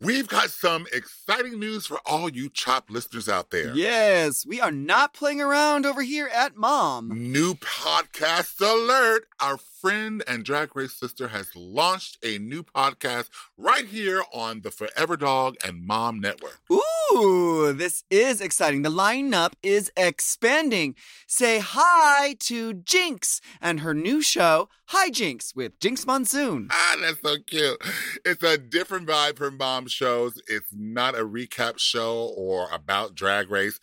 [0.00, 3.74] We've got some exciting news for all you Chop listeners out there.
[3.74, 7.08] Yes, we are not playing around over here at Mom.
[7.32, 9.26] New podcast alert.
[9.40, 14.70] Our friend and drag race sister has launched a new podcast right here on the
[14.70, 16.60] Forever Dog and Mom Network.
[16.72, 18.82] Ooh, this is exciting.
[18.82, 20.94] The lineup is expanding.
[21.26, 26.68] Say hi to Jinkx and her new show, Hi Jinkx, with Jinkx Monsoon.
[26.70, 27.76] Ah, that's so cute.
[28.24, 30.40] It's a different vibe from Mom shows.
[30.46, 33.78] It's not a recap show or about drag race.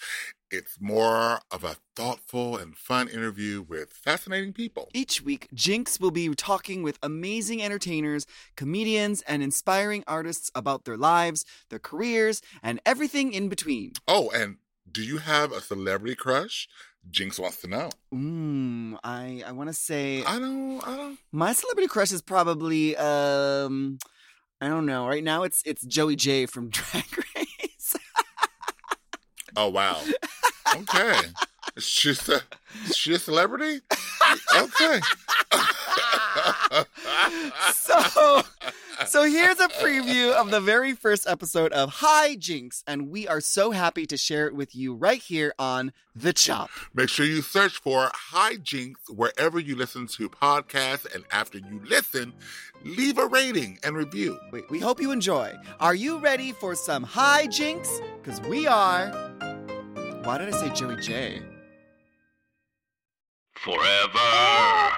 [0.52, 4.90] It's more of a thoughtful and fun interview with fascinating people.
[4.94, 10.98] Each week, Jinkx will be talking with amazing entertainers, comedians, and inspiring artists about their
[10.98, 13.94] lives, their careers, and everything in between.
[14.08, 14.58] Oh, and
[14.90, 16.70] do you have a celebrity crush?
[17.12, 17.90] Jinkx wants to know.
[18.14, 20.88] Mm, I I want to say I don't.
[20.88, 21.20] I don't.
[21.31, 24.00] my celebrity crush is probably um
[24.62, 25.08] I don't know.
[25.08, 27.05] Right now, it's it's Joey Jay from Drag
[27.36, 27.95] Race.
[29.55, 30.02] Oh wow.
[30.75, 31.17] Okay.
[31.78, 32.42] She's a
[32.94, 33.81] she's a celebrity.
[34.56, 35.00] Okay.
[37.73, 38.42] so
[39.08, 43.42] so here's a preview of the very first episode of Hi Jinkx, and we are
[43.42, 46.70] so happy to share it with you right here on The Chop.
[46.94, 51.82] Make sure you search for Hi Jinkx wherever you listen to podcasts, and after you
[51.86, 52.34] listen,
[52.84, 54.40] leave a rating and review.
[54.52, 55.54] We, we hope you enjoy.
[55.80, 58.02] Are you ready for some Hi Jinkx?
[58.22, 59.10] Because we are.
[60.23, 61.42] Why did I say Joey Jay?
[63.54, 64.92] Forever.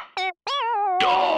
[1.00, 1.37] Dog.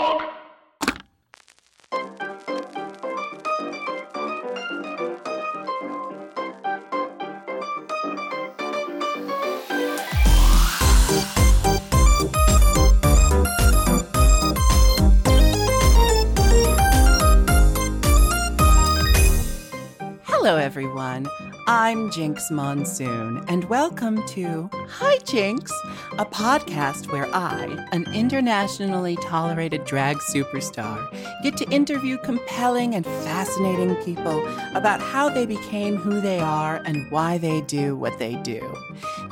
[20.80, 21.28] Everyone.
[21.68, 25.74] I'm Jinkx Monsoon, and welcome to Hi Jinkx,
[26.18, 31.12] a podcast where I, an internationally tolerated drag superstar,
[31.44, 37.12] get to interview compelling and fascinating people about how they became who they are and
[37.12, 38.62] why they do what they do.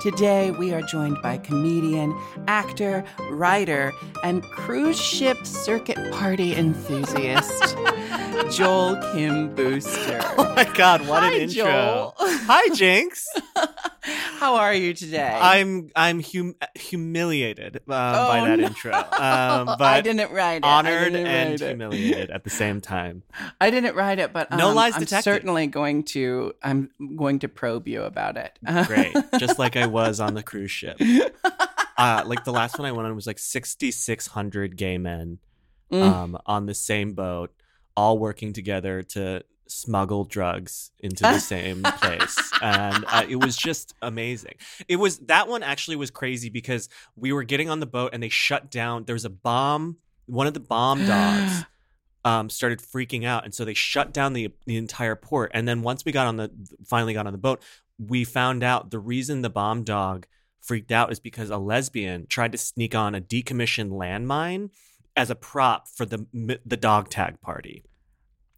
[0.07, 3.91] Today, we are joined by comedian, actor, writer,
[4.23, 7.75] and cruise ship circuit party enthusiast,
[8.49, 10.21] Joel Kim Booster.
[10.37, 11.65] Oh my god, what Hi, an intro.
[11.65, 12.13] Joel.
[12.17, 13.25] Hi Jinkx.
[14.37, 15.35] How are you today?
[15.41, 18.65] I'm I'm hum- humiliated by Oh, that no.
[18.67, 18.93] intro.
[18.93, 20.63] Um, but I didn't write it.
[20.63, 21.67] Honored didn't and it.
[21.67, 23.23] humiliated at the same time.
[23.61, 25.23] I didn't write it, but um, No lies I'm detected.
[25.23, 26.53] certainly going to.
[26.61, 28.57] I'm going to probe you about it.
[28.85, 29.15] Great.
[29.39, 31.01] Just like I was on the cruise ship.
[31.97, 35.39] Uh, like the last one I went on was like 6600 gay men
[35.91, 36.01] Mm.
[36.03, 37.49] um, on the same boat
[37.95, 39.41] all working together to
[39.71, 42.37] smuggle drugs into the same place.
[42.61, 44.55] And uh, it was just amazing.
[44.87, 48.21] It was that one actually was crazy because we were getting on the boat and
[48.21, 51.63] they shut down there was a bomb one of the bomb dogs
[52.25, 53.45] um, started freaking out.
[53.45, 55.51] And so they shut down the the entire port.
[55.53, 56.51] And then once we got on the
[56.85, 57.61] finally got on the boat
[57.99, 60.27] we found out the reason the bomb dog
[60.61, 64.69] freaked out is because a lesbian tried to sneak on a decommissioned landmine
[65.15, 66.25] as a prop for the
[66.65, 67.83] the dog tag party.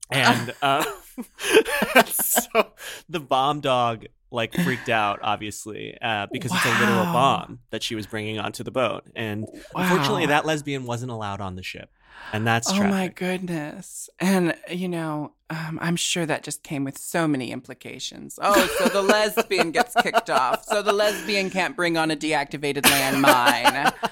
[0.10, 0.84] And uh,
[2.06, 2.68] so
[3.08, 7.96] the bomb dog like freaked out obviously uh, because it's a literal bomb that she
[7.96, 11.90] was bringing onto the boat and unfortunately that lesbian wasn't allowed on the ship
[12.34, 12.92] and that's Oh tragic.
[12.92, 14.10] my goodness!
[14.20, 18.38] And you know, um, I'm sure that just came with so many implications.
[18.42, 20.66] Oh, so the lesbian gets kicked off.
[20.66, 23.94] So the lesbian can't bring on a deactivated landmine.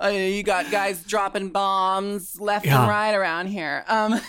[0.00, 2.78] Uh, you got guys dropping bombs left Yeah.
[2.82, 3.84] and right around here.
[3.88, 4.20] Um,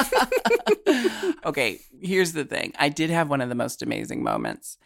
[1.44, 2.72] okay, here's the thing.
[2.78, 4.78] I did have one of the most amazing moments.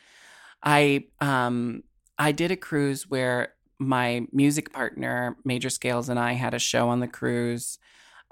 [0.63, 1.83] I um
[2.19, 6.89] I did a cruise where my music partner Major Scales and I had a show
[6.89, 7.79] on the cruise.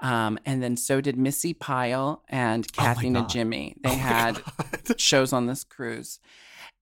[0.01, 3.29] Um, and then so did Missy Pyle and Oh Kathy God.
[3.29, 3.75] Najimy.
[3.81, 4.41] They Oh had
[4.97, 6.19] shows on this cruise.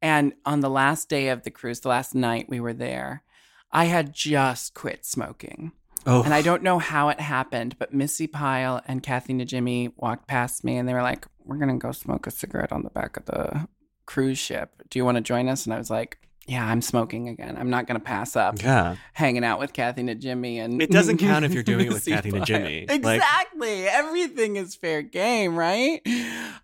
[0.02, 3.24] And on the last day of the cruise, the last night we were there,
[3.72, 5.72] I had just quit smoking.
[6.06, 10.28] Oh And I don't know how it happened, but Missy Pyle and Kathy Najimy walked
[10.28, 12.90] past me and they were like, We're going to go smoke a cigarette on the
[12.90, 13.68] back of the
[14.06, 14.84] cruise ship.
[14.90, 15.66] Do you want to join us?
[15.66, 17.56] And I was like, Yeah, I'm smoking again.
[17.58, 21.18] I'm not going to pass up yeah hanging out with Kathy Najimy And It doesn't
[21.20, 22.32] count if you're doing it with Kathy.
[22.32, 22.90] Najimy.
[22.90, 23.88] Like- Exactly.
[23.88, 26.02] Everything is fair game, right?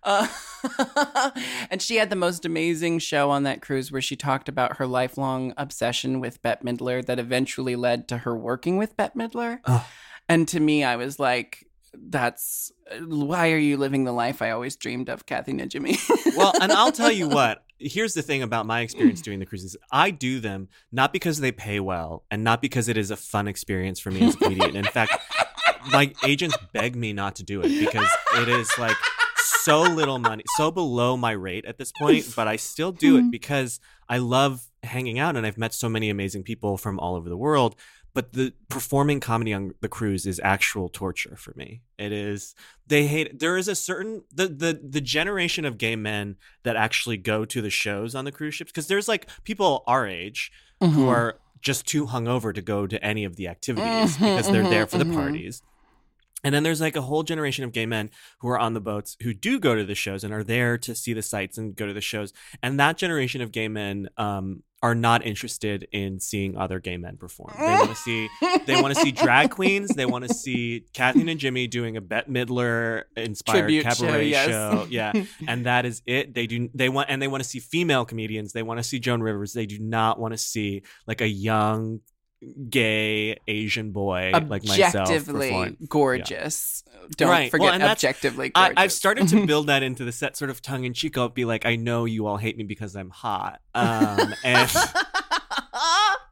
[0.02, 0.26] Uh,
[1.70, 4.86] and she had the most amazing show on that cruise where she talked about her
[4.86, 9.60] lifelong obsession with Bette Midler that eventually led to her working with Bette Midler.
[9.66, 9.86] Oh.
[10.28, 14.76] And to me, I was like, that's why are you living the life I always
[14.76, 16.36] dreamed of, Kathy Najimy?
[16.36, 17.64] well, and I'll tell you what.
[17.80, 19.76] Here's the thing about my experience doing the cruises.
[19.90, 23.48] I do them not because they pay well and not because it is a fun
[23.48, 24.76] experience for me as a comedian.
[24.76, 25.16] In fact,
[25.90, 28.96] my agents beg me not to do it because it is like
[29.62, 33.20] so little money, so below my rate at this point, but I still do it
[33.20, 33.30] mm-hmm.
[33.30, 37.28] because I love hanging out and I've met so many amazing people from all over
[37.28, 37.76] the world.
[38.12, 41.82] But the performing comedy on the cruise is actual torture for me.
[41.98, 42.54] It is
[42.86, 47.16] they hate there is a certain the the the generation of gay men that actually
[47.18, 51.08] go to the shows on the cruise ships because there's like people our age who
[51.08, 54.86] are just too hungover to go to any of the activities Mhm, because they're there
[54.86, 55.14] mhm, for the mhm.
[55.14, 55.62] parties.
[56.42, 59.14] And then there's like a whole generation of gay men who are on the boats
[59.22, 61.86] who do go to the shows and are there to see the sights and go
[61.86, 62.32] to the shows.
[62.62, 67.16] And that generation of gay men um, are not interested in seeing other gay men
[67.16, 67.54] perform.
[67.58, 68.28] They want to see
[68.64, 69.90] they want to see drag queens.
[69.90, 74.48] They want to see Kathy Najimy doing a Bette Midler inspired Tribute show, cabaret yes.
[74.48, 74.86] show.
[74.88, 75.12] Yeah,
[75.46, 76.34] and that is it.
[76.34, 78.52] They do they want and they want to see female comedians.
[78.52, 79.52] They want to see Joan Rivers.
[79.52, 82.00] They do not want to see like a young
[82.68, 86.82] gay Asian boy like myself objectively gorgeous.
[87.16, 87.40] Don't Right.
[87.42, 88.74] Well, forget that's- objectively I, gorgeous.
[88.78, 91.18] I've started to build that into the set, sort of tongue in cheek.
[91.18, 94.70] I'll be like, I know you all hate me because I'm hot, um, and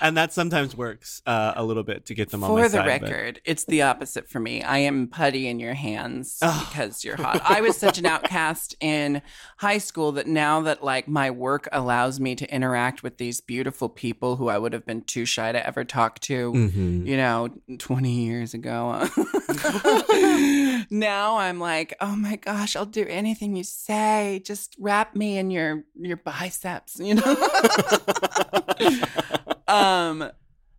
[0.00, 3.00] and that sometimes works uh, a little bit to get them on For the side.
[3.00, 4.62] but- record, it's the opposite for me.
[4.62, 6.66] I am putty in your hands Ugh.
[6.68, 7.40] because you're hot.
[7.44, 9.22] I was such an outcast in
[9.58, 13.88] high school that now that like my work allows me to interact with these beautiful
[13.88, 17.06] people who I would have been too shy to ever talk to, Mhm.
[17.06, 17.48] you know,
[17.78, 19.06] 20 years ago.
[20.90, 24.42] now I'm like, oh my gosh, I'll do anything you say.
[24.44, 27.22] Just wrap me in your your biceps, you know.
[29.68, 30.30] um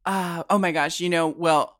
[0.08, 1.78] uh, oh my gosh, you know, well,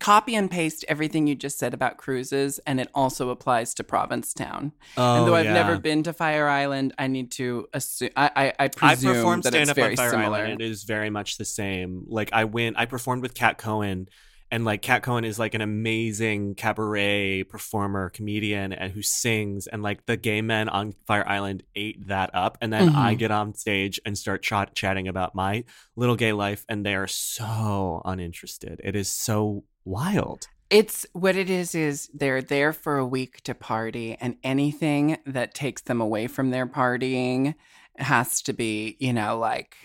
[0.00, 4.72] copy and paste everything you just said about cruises and it also applies to Provincetown.
[4.96, 5.54] Oh, and though I've yeah.
[5.54, 9.42] never been to Fire Island, I need to assume I I, I I presume performed
[9.44, 10.38] that stand it's up on very Fire similar.
[10.38, 10.60] Island.
[10.60, 12.04] It is very much the same.
[12.06, 14.08] Like I went, I performed with Cat Cohen,
[14.50, 19.66] and like Cat Cohen is like an amazing cabaret performer, comedian, and who sings.
[19.66, 23.18] And like the gay men on Fire Island ate that up, and then I Mhm.
[23.18, 25.64] get on stage and start ch- chatting about my
[25.96, 28.80] little gay life, and they are so uninterested.
[28.84, 30.46] It is so wild.
[30.70, 35.54] It's what it is is they're there for a week to party and anything that
[35.54, 37.54] takes them away from their partying
[37.96, 39.76] has to be, you know, like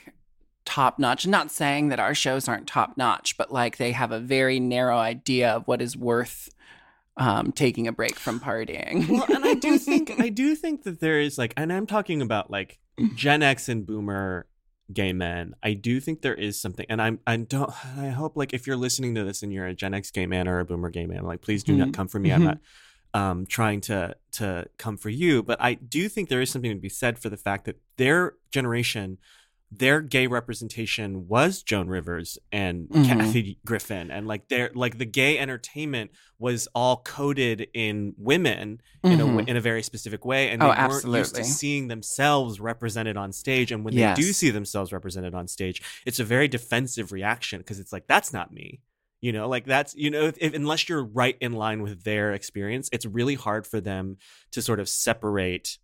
[0.65, 1.25] top notch.
[1.27, 4.97] Not saying that our shows aren't top notch, but like they have a very narrow
[4.97, 6.49] idea of what is worth
[7.17, 9.07] um taking a break from partying.
[9.07, 12.21] well, and I do think I do think that there is like, and I'm talking
[12.21, 12.79] about like
[13.15, 14.47] Gen X and Boomer
[14.91, 15.53] gay men.
[15.63, 18.77] I do think there is something, and I'm I don't I hope like if you're
[18.77, 21.23] listening to this and you're a Gen X gay man or a Boomer gay man,
[21.23, 21.93] like please do not Mhm.
[21.93, 22.31] come for me.
[22.33, 22.45] I'm Mhm.
[22.45, 22.57] not
[23.13, 26.79] um trying to to come for you, but I do think there is something to
[26.79, 29.17] be said for the fact that their generation.
[29.77, 33.05] Their gay representation was Joan Rivers and Mhm.
[33.07, 39.19] Kathy Griffin, and like their like the gay entertainment was all coded in women in
[39.19, 39.47] a Mhm.
[39.47, 43.31] in a very specific way, and Oh, they weren't used to seeing themselves represented on
[43.31, 43.71] stage.
[43.71, 44.15] And when Yes.
[44.17, 48.05] they do see themselves represented on stage, it's a very defensive reaction because it's like
[48.07, 48.81] that's not me.
[49.21, 52.33] You know, like that's you know, if, if, unless you're right in line with their
[52.33, 54.17] experience, it's really hard for them
[54.51, 55.77] to sort of separate.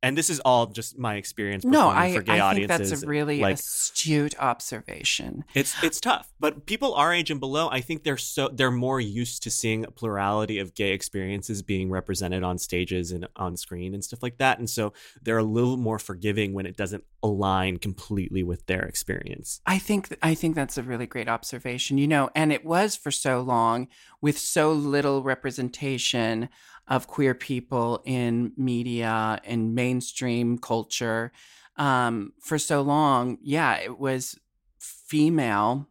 [0.00, 1.64] And this is all just my experience.
[1.64, 2.90] No, I, for gay I think audiences.
[2.90, 5.44] that's a really like astute observation.
[5.54, 9.00] it's it's tough, but people our age and below, I think they're so they're more
[9.00, 13.92] used to seeing a plurality of gay experiences being represented on stages and on screen
[13.92, 17.78] and stuff like that, and so they're a little more forgiving when it doesn't align
[17.78, 19.60] completely with their experience.
[19.66, 21.98] I think I think that's a really great observation.
[21.98, 23.88] You know, and it was for so long
[24.20, 26.48] with so little representation
[26.88, 31.32] of queer people in media and mainstream culture.
[31.76, 34.36] Um, for so long, yeah, it was
[34.80, 35.88] female,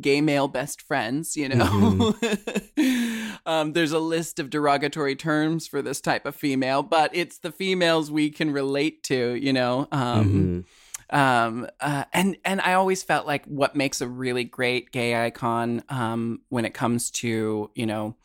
[0.00, 1.36] gay male best friends.
[1.36, 2.12] You know,
[3.46, 7.52] um, there's a list of derogatory terms for this type of female, but it's the
[7.52, 9.34] females we can relate to.
[9.34, 9.88] You know.
[9.92, 10.64] Um, Mhm.
[11.10, 15.80] um uh, and and i always felt like what makes a really great gay icon
[15.88, 18.16] um when it comes to you know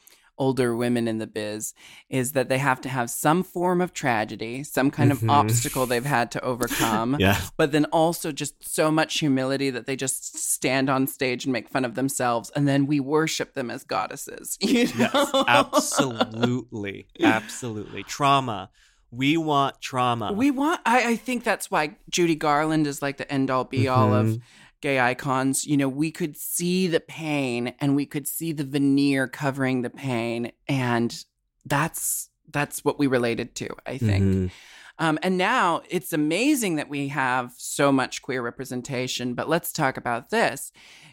[0.42, 1.74] older women in the biz
[2.10, 5.16] is that they have to have some form of tragedy some kind Mhm.
[5.24, 9.86] of obstacle they've had to overcome Yeah, but then also just so much humility that
[9.86, 10.20] they just
[10.54, 14.58] stand on stage and make fun of themselves and then we worship them as goddesses
[14.74, 15.14] you yes,
[15.48, 18.04] absolutely, absolutely.
[18.04, 18.70] Trauma.
[19.14, 20.32] We want trauma.
[20.32, 23.88] we want I, I think that's why judy garland is like the end all be
[23.90, 24.42] all of Mhm.
[24.82, 29.28] Gay icons, you know, we could see the pain and we could see the veneer
[29.28, 30.52] covering the pain.
[30.68, 31.24] And
[31.66, 34.24] that's that's what we related to, I think.
[34.26, 34.52] Mhm.
[35.00, 39.34] Um, and now it's amazing that we have so much queer representation.
[39.36, 40.72] But let's talk about this.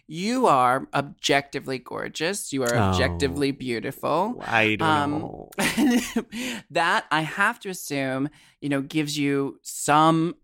[0.09, 2.53] You are objectively gorgeous.
[2.53, 2.79] You are Oh.
[2.81, 4.43] objectively beautiful.
[4.45, 5.51] I don't Um, know.
[6.71, 8.29] that I have to assume,
[8.61, 10.35] you know, gives you some,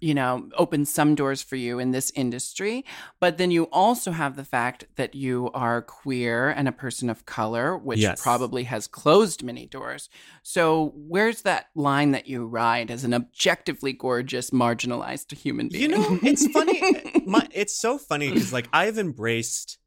[0.00, 2.84] you know, opens some doors for you in this industry.
[3.20, 7.26] But then you also have the fact that you are queer and a person of
[7.26, 8.22] color, which Yes.
[8.22, 10.08] probably has closed many doors.
[10.42, 15.90] So where's that line that you ride as an objectively gorgeous, marginalized human being?
[15.90, 16.80] You know, it's funny.
[17.26, 19.78] My, it's so funny because like I've embraced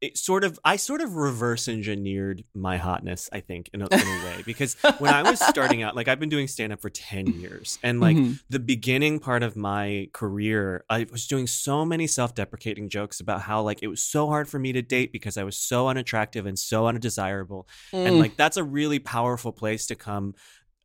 [0.00, 4.08] it sort of I sort of reverse engineered my hotness, I think, in a, in
[4.08, 4.42] a way.
[4.46, 7.78] Because when I was starting out, like I've been doing stand up for 10 years.
[7.82, 8.40] And like Mhm.
[8.48, 13.62] the beginning part of my career, I was doing so many self-deprecating jokes about how
[13.62, 16.58] like it was so hard for me to date because I was so unattractive and
[16.58, 17.68] so undesirable.
[17.92, 18.18] And Mm.
[18.20, 20.34] like that's a really powerful place to come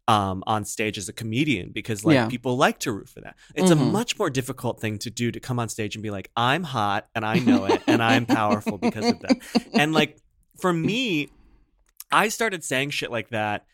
[0.07, 2.27] um on stage as a comedian because like Yeah.
[2.27, 3.35] people like to root for that.
[3.55, 3.91] It's a Mhm.
[3.91, 7.07] much more difficult thing to do to come on stage and be like I'm hot
[7.15, 9.37] and I know it and I'm powerful because of that.
[9.77, 10.19] And like
[10.59, 11.29] for me
[12.11, 13.65] I started saying shit like that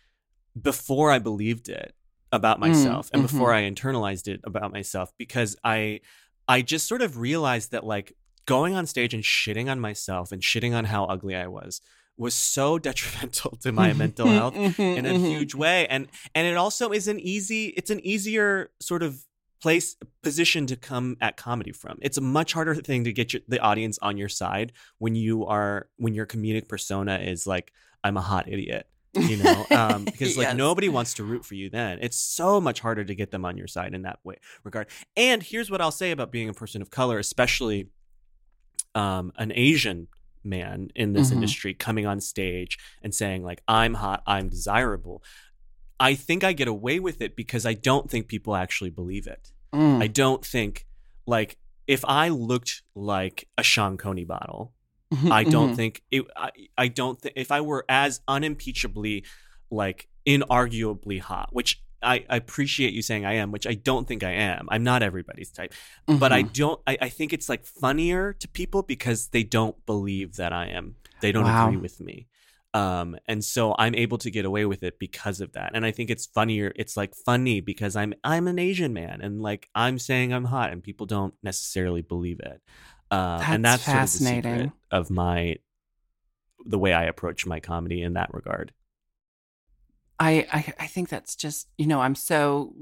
[0.59, 1.93] before I believed it
[2.31, 3.27] about Mm, myself and mhm.
[3.27, 5.99] before I internalized it about myself because I
[6.47, 8.13] I just sort of realized that like
[8.45, 11.81] going on stage and shitting on myself and shitting on how ugly I was
[12.21, 15.87] was so detrimental to my mental health in a huge way.
[15.87, 19.25] And and it also is an easy it's an easier sort of
[19.61, 21.97] place position to come at comedy from.
[22.01, 25.45] It's a much harder thing to get your, the audience on your side when you
[25.45, 27.71] are when your comedic persona is like
[28.03, 29.65] i'm a hot idiot you know?
[29.71, 30.55] Um, because like Yes.
[30.57, 31.99] nobody wants to root for you then.
[32.01, 34.87] It's so much harder to get them on your side in that way regard.
[35.17, 37.89] And here's what i'll say about being a person of color especially
[38.95, 40.07] um, an asian
[40.43, 41.33] man in this Mhm.
[41.35, 45.23] industry coming on stage and saying like i'm hot i'm desirable
[45.99, 49.51] i think i get away with it because i don't think people actually believe it
[49.73, 50.01] Mm.
[50.03, 50.85] i don't think
[51.25, 51.57] like
[51.87, 54.73] if i looked like a sean coney bottle
[55.29, 55.75] I don't Mhm.
[55.75, 56.23] think it.
[56.37, 59.25] I, I don't think if I were as unimpeachably,
[59.69, 64.23] like inarguably hot, which I, I appreciate you saying I am, which I don't think
[64.23, 64.67] I am.
[64.69, 65.73] I'm not everybody's type,
[66.07, 66.53] but I Mhm.
[66.53, 66.79] don't.
[66.87, 70.95] I, I think it's like funnier to people because they don't believe that I am.
[71.21, 71.67] They don't Wow.
[71.67, 72.27] agree with me.
[72.73, 75.71] Um, and so I'm able to get away with it because of that.
[75.73, 76.71] And I think it's funnier.
[76.75, 80.71] It's like funny because I'm I'm an Asian man and like I'm saying I'm hot
[80.71, 82.61] and people don't necessarily believe it.
[83.11, 84.71] Uh, and That's that's sort of the fascinating.
[84.89, 85.57] of my
[86.65, 88.71] the way I approach my comedy in that regard.
[90.21, 92.73] I, I I think that's just you know I'm so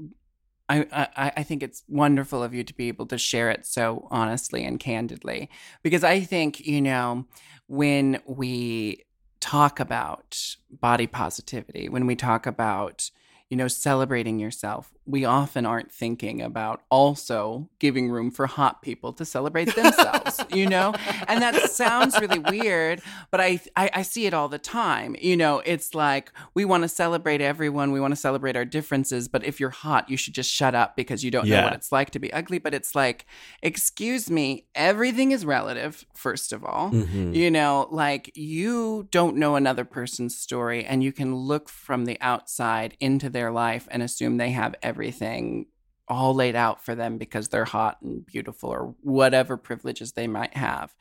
[0.68, 4.06] I, I I think it's wonderful of you to be able to share it so
[4.10, 5.48] honestly and candidly.
[5.82, 7.24] Because I think you know
[7.66, 9.04] when we
[9.40, 10.38] talk about
[10.70, 13.10] body positivity when we talk about
[13.48, 19.12] you know celebrating yourself we often aren't thinking about also giving room for hot people
[19.12, 20.92] to celebrate themselves you know
[21.26, 25.14] and that sounds really weird but I, I I see it all the time.
[25.20, 29.28] You know, it's like we want to celebrate everyone, we want to celebrate our differences,
[29.28, 31.92] but if you're hot, you should just shut up because you don't know what it's
[31.92, 32.58] like to be ugly.
[32.58, 33.26] But it's like,
[33.62, 36.04] excuse me, everything is relative.
[36.14, 37.34] First of all, Mhm.
[37.34, 42.18] you know, like you don't know another person's story, and you can look from the
[42.20, 44.89] outside into their life and assume they have everything
[46.08, 50.56] all laid out for them because they're hot and beautiful or whatever privileges they might
[50.56, 50.94] have.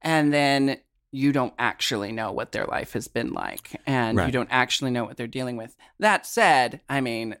[0.00, 0.78] And then
[1.10, 5.04] you don't actually know what their life has been like, and you don't actually know
[5.04, 5.76] what they're dealing with.
[5.98, 7.36] That said, I mean,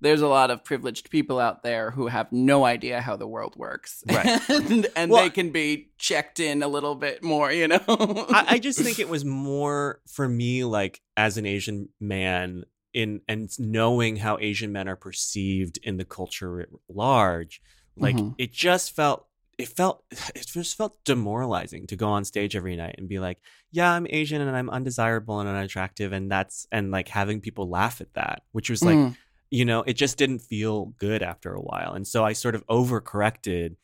[0.00, 3.56] there's a lot of privileged people out there who have no idea how the world
[3.56, 4.04] works.
[4.08, 4.40] Right.
[4.50, 7.80] and and Well- they can be checked in a little bit more, you know?
[7.88, 12.64] I, I just think it was more for me like as an Asian man
[12.94, 17.60] in and knowing how Asian men are perceived in the culture at large,
[17.96, 18.34] like Mhm.
[18.38, 19.26] it just felt
[19.58, 20.04] it felt
[20.34, 23.38] it just felt demoralizing to go on stage every night and be like,
[23.72, 28.00] yeah, I'm Asian and I'm undesirable and unattractive and that's and like having people laugh
[28.00, 29.16] at that, which was like Mm.
[29.50, 31.94] you know, it just didn't feel good after a while.
[31.94, 33.76] And so I sort of overcorrected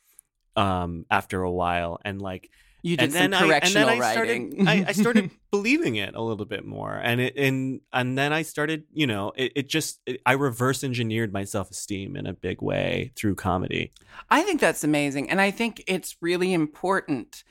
[0.56, 2.50] um after a while and like
[2.84, 4.52] you did and some then I and correctional then I writing.
[4.52, 8.30] started I, I started believing it a little bit more and it and and then
[8.30, 12.26] I started you know it, it just it, I reverse engineered my self esteem in
[12.26, 13.90] a big way through comedy.
[14.30, 15.30] I think that's amazing.
[15.30, 17.42] And I think it's really important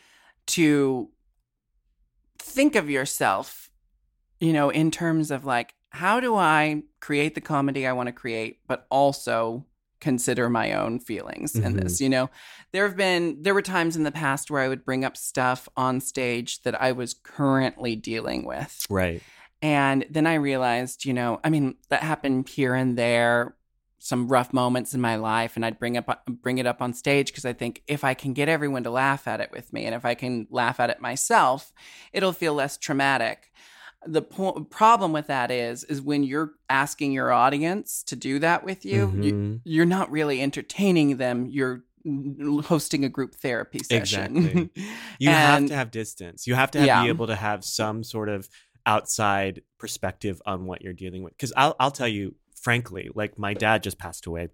[0.46, 1.10] to
[2.38, 3.72] think of yourself,
[4.40, 8.14] you know, in terms of like, how do I create the comedy I want to
[8.14, 9.66] create, but also
[10.04, 11.82] consider my own feelings in Mhm.
[11.82, 12.02] this.
[12.02, 12.30] You know,
[12.74, 15.70] there have been there were times in the past where I would bring up stuff
[15.78, 18.86] on stage that I was currently dealing with.
[18.90, 19.22] Right.
[19.62, 23.56] And then I realized, you know, I mean, that happened here and there,
[23.98, 27.28] some rough moments in my life, and I'd bring up bring it up on stage
[27.28, 29.96] because I think if I can get everyone to laugh at it with me, and
[29.96, 31.72] if I can laugh at it myself,
[32.12, 33.53] it'll feel less traumatic.
[34.06, 38.64] The po- problem with that is, is when you're asking your audience to do that
[38.64, 39.62] with you, you Mhm.
[39.64, 41.46] you're not really entertaining them.
[41.48, 41.84] You're
[42.66, 44.38] hosting a group therapy session.
[44.38, 44.70] Exactly.
[45.20, 46.46] You have to have distance.
[46.48, 47.04] You have to have, Yeah.
[47.04, 48.50] be able to have some sort of
[48.86, 51.32] outside perspective on what you're dealing with.
[51.34, 54.50] Because I'll, I'll tell you, frankly, like my dad just passed away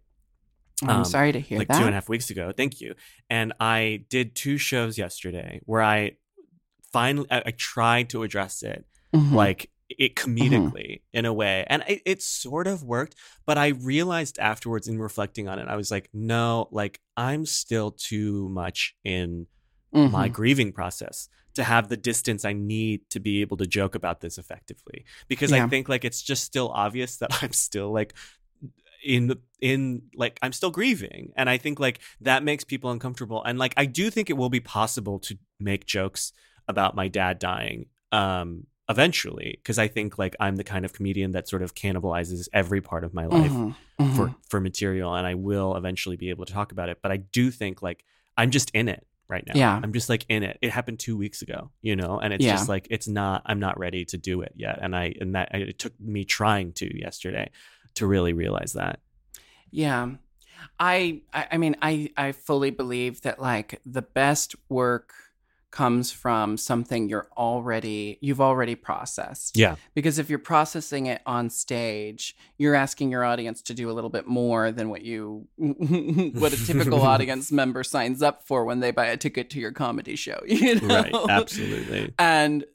[0.83, 1.77] I'm um, sorry to hear like that.
[1.77, 2.53] two and a half weeks ago.
[2.55, 2.93] Thank you.
[3.29, 6.11] And I did two shows yesterday where I
[6.93, 9.31] finally I, I tried to address it Mhm.
[9.33, 13.15] like it comedically in a way and it, it sort of worked
[13.47, 17.89] but i realized afterwards in reflecting on it i was like no like i'm still
[17.91, 19.47] too much in
[19.91, 20.11] Mhm.
[20.11, 24.21] my grieving process to have the distance i need to be able to joke about
[24.21, 28.13] this effectively because i think like it's just still obvious that i'm still like
[29.03, 33.57] in in like i'm still grieving and i think like that makes people uncomfortable and
[33.57, 36.31] like i do think it will be possible to make jokes
[36.67, 41.31] about my dad dying um eventually because i think like i'm the kind of comedian
[41.31, 43.75] that sort of cannibalizes every part of my life Mhm.
[44.01, 44.15] Mhm.
[44.15, 47.17] for for material and i will eventually be able to talk about it but i
[47.17, 48.03] do think like
[48.37, 49.79] i'm just in it right now Yeah.
[49.83, 52.53] i'm just like in it it happened two weeks ago you know and it's Yeah.
[52.53, 55.49] just like it's not i'm not ready to do it yet and i and that
[55.53, 57.51] it took me trying to yesterday
[57.95, 58.99] to really realize that
[59.71, 60.15] Yeah.
[60.79, 65.13] I, I I mean I I fully believe that like the best work
[65.71, 69.57] comes from something you're already you've already processed.
[69.57, 73.93] yeah Because if you're processing it on stage, you're asking your audience to do a
[73.93, 78.79] little bit more than what you what a typical audience member signs up for when
[78.79, 80.87] they buy a ticket to your comedy show, you know?
[80.87, 82.65] right absolutely and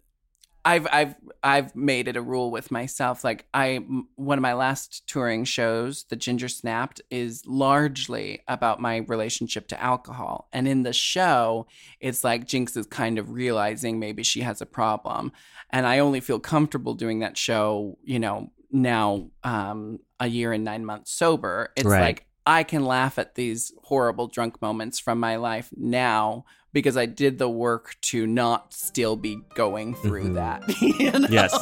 [0.64, 3.22] I've I've I've made it a rule with myself.
[3.22, 3.84] Like I,
[4.16, 9.82] one of my last touring shows, the Ginger Snapped, is largely about my relationship to
[9.82, 10.48] alcohol.
[10.52, 11.66] And in the show,
[12.00, 15.32] it's like Jinkx is kind of realizing maybe she has a problem,
[15.70, 20.64] and I only feel comfortable doing that show, you know, now um, a year and
[20.64, 21.72] nine months sober.
[21.76, 22.00] It's Right.
[22.00, 27.06] like I can laugh at these horrible drunk moments from my life now because I
[27.06, 30.34] did the work to not still be going through Mhm.
[30.34, 30.82] that.
[31.00, 31.28] you know?
[31.30, 31.54] Yes.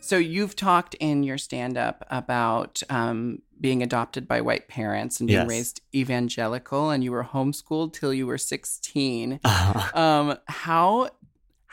[0.00, 5.26] So you've talked in your stand up about um, being adopted by white parents and
[5.26, 5.48] being Yes.
[5.48, 9.40] raised evangelical, and you were homeschooled till you were 16.
[9.94, 11.08] um, how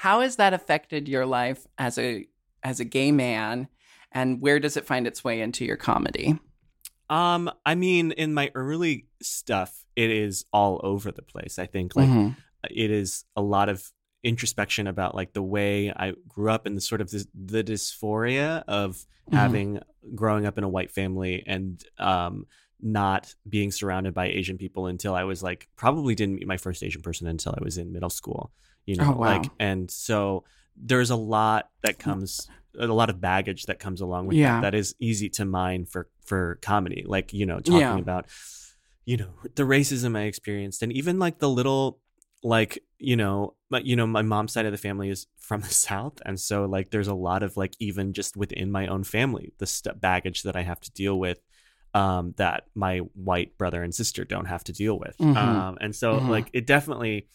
[0.04, 2.28] how has that affected your life as a
[2.62, 3.68] as a gay man,
[4.12, 6.38] and where does it find its way into your comedy?
[7.10, 11.96] um i mean in my early stuff it is all over the place i think
[11.98, 12.36] like Mhm.
[12.72, 13.92] it is a lot of
[14.24, 18.64] introspection about like the way I grew up and the sort of this, the dysphoria
[18.70, 19.34] of Mhm.
[19.42, 19.80] having
[20.16, 22.46] growing up in a white family and um
[22.80, 26.82] not being surrounded by Asian people until I was like probably didn't meet my first
[26.84, 28.52] Asian person until I was in middle school,
[28.86, 29.28] you know, Oh, wow.
[29.42, 30.44] like and so
[30.76, 34.56] there's a lot that comes a lot of baggage that comes along with Yeah.
[34.62, 37.98] that that is easy to mine for for comedy like you know talking Yeah.
[37.98, 38.26] about
[39.06, 42.00] you know the racism I experienced and even like the little
[42.42, 45.70] like you know but you know my mom's side of the family is from the
[45.70, 49.54] south and so like there's a lot of like even just within my own family
[49.60, 51.40] the st- baggage that i have to deal with
[51.94, 55.38] um that my white brother and sister don't have to deal with Mhm.
[55.38, 56.30] um and so Mhm.
[56.30, 57.28] like it definitely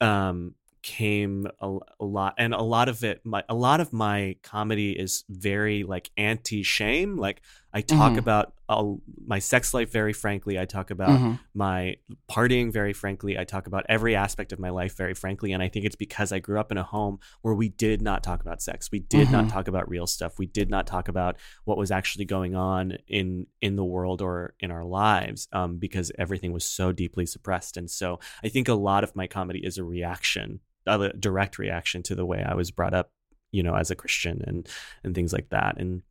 [0.00, 0.54] um
[0.86, 4.92] came a, a lot and a lot of it my a lot of my comedy
[4.92, 8.18] is very like anti shame like i talk Mhm.
[8.18, 8.84] about uh,
[9.26, 11.40] my sex life very frankly i talk about Mhm.
[11.54, 11.96] my
[12.28, 13.38] partying very frankly.
[13.38, 15.52] I talk about every aspect of my life very frankly.
[15.52, 18.22] And I think it's because I grew up in a home where we did not
[18.22, 18.90] talk about sex.
[18.92, 19.52] We did not Mhm.
[19.54, 20.38] talk about real stuff.
[20.38, 24.54] We did not talk about what was actually going on in in the world or
[24.60, 27.76] in our lives um, because everything was so deeply suppressed.
[27.78, 32.02] And so I think a lot of my comedy is a reaction, a direct reaction
[32.04, 33.10] to the way I was brought up,
[33.52, 34.68] you know, as a Christian and
[35.04, 35.78] and things like that.
[35.78, 36.02] And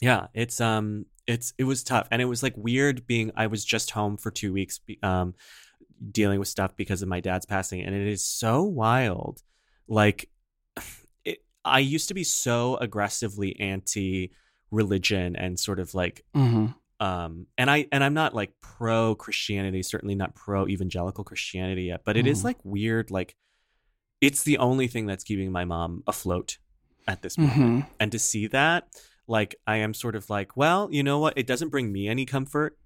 [0.00, 3.64] yeah, it's um it's it was tough and it was like weird being I was
[3.64, 5.34] just home for 2 weeks um
[6.10, 9.42] dealing with stuff because of my dad's passing and it is so wild.
[9.86, 10.28] Like
[11.24, 14.32] it, I used to be so aggressively anti
[14.72, 16.74] religion and sort of like Mhm.
[16.98, 22.00] um and i and i'm not like pro christianity certainly not pro evangelical christianity yet
[22.06, 22.44] but it is Mhm.
[22.44, 23.36] like weird like
[24.22, 26.56] it's the only thing that's keeping my mom afloat
[27.06, 27.86] at this moment Mhm.
[28.00, 28.88] and to see that
[29.26, 32.24] like i am sort of like well you know what it doesn't bring me any
[32.24, 32.78] comfort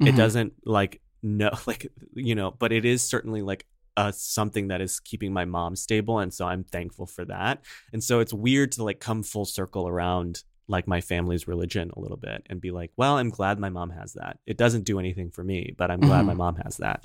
[0.00, 0.16] it Mhm.
[0.16, 5.00] doesn't like no like you know but it is certainly like uh something that is
[5.00, 8.84] keeping my mom stable and so i'm thankful for that and so it's weird to
[8.84, 12.90] like come full circle around like my family's religion a little bit and be like
[12.96, 16.00] well i'm glad my mom has that it doesn't do anything for me but i'm
[16.00, 16.26] glad Mhm.
[16.26, 17.04] my mom has that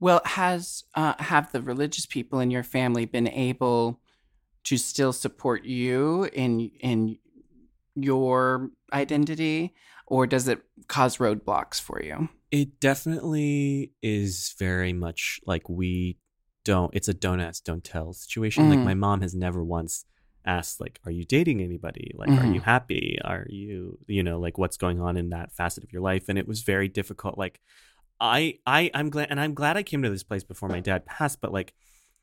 [0.00, 4.00] Well, has uh, have the religious people in your family been able
[4.64, 7.18] to still support you in in
[7.94, 9.74] your identity,
[10.06, 12.28] or does it cause roadblocks for you?
[12.52, 16.18] it definitely is very much like we
[16.64, 18.84] don't it's a don't ask don't tell situation like Mhm.
[18.84, 20.04] my mom has never once
[20.44, 22.54] asked like are you dating anybody like are Mhm.
[22.54, 26.02] you happy are you you know like what's going on in that facet of your
[26.02, 27.60] life and it was very difficult like
[28.20, 31.04] i i i'm glad and i'm glad i came to this place before my dad
[31.06, 31.72] passed but like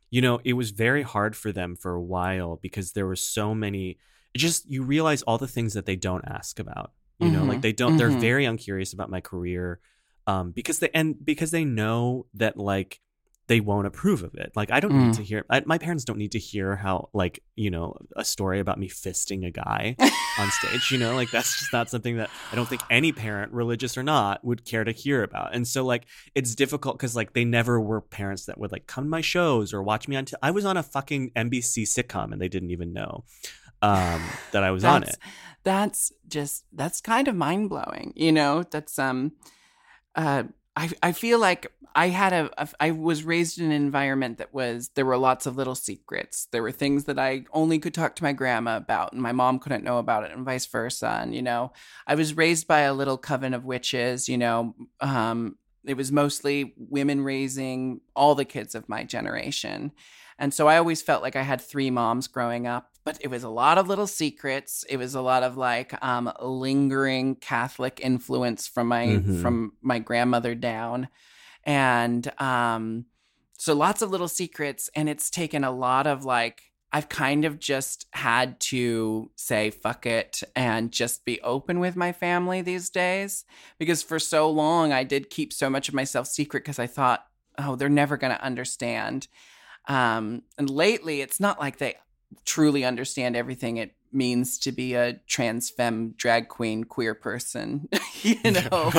[0.10, 3.53] you know it was very hard for them for a while because there were so
[3.55, 3.97] many
[4.33, 7.47] it just you realize all the things that they don't ask about you know Mhm.
[7.47, 8.19] like they don't they're Mhm.
[8.19, 9.79] very uncurious about my career
[10.27, 12.99] um because they and because they know that like
[13.47, 15.15] they won't approve of it like i don't need Mm.
[15.17, 18.60] to hear I, my parents don't need to hear how like you know a story
[18.60, 19.95] about me fisting a guy
[20.39, 23.53] on stage you know like that's just not something that i don't think any parent
[23.53, 26.05] religious or not would care to hear about and so like
[26.36, 29.73] it's difficult because like they never were parents that would like come to my shows
[29.73, 32.71] or watch me on t- i was on a fucking nbc sitcom and they didn't
[32.71, 33.23] even know
[33.81, 35.17] um that i was on it
[35.63, 38.13] That's just that's kind of mind blowing.
[38.15, 39.33] You know, that's um,
[40.15, 40.43] uh,
[40.77, 44.53] I I feel like I had a, a I was raised in an environment that
[44.53, 46.47] was there were lots of little secrets.
[46.51, 49.57] There were things that I only could talk to my grandma about, and my mom
[49.57, 51.19] couldn't know about it, and vice versa.
[51.21, 51.73] And you know,
[52.05, 54.29] I was raised by a little coven of witches.
[54.29, 59.91] You know, um, it was mostly women raising all the kids of my generation.
[60.39, 63.43] And so I always felt like I had three moms growing up, but it was
[63.43, 64.86] a lot of little secrets.
[64.89, 69.41] It was a lot of like um, lingering Catholic influence from my Mhm.
[69.41, 71.08] from my grandmother down,
[71.63, 73.06] and um,
[73.58, 74.89] so lots of little secrets.
[74.95, 76.62] And it's taken a lot of like
[76.93, 82.13] I've kind of just had to say fuck it and just be open with my
[82.13, 83.43] family these days
[83.78, 87.26] because for so long I did keep so much of myself secret because I thought,
[87.58, 89.28] oh, they're never going to understand.
[89.88, 91.95] Um, and lately, it's not like they
[92.45, 97.88] truly understand everything it means to be a trans femme drag queen queer person,
[98.21, 98.91] you know,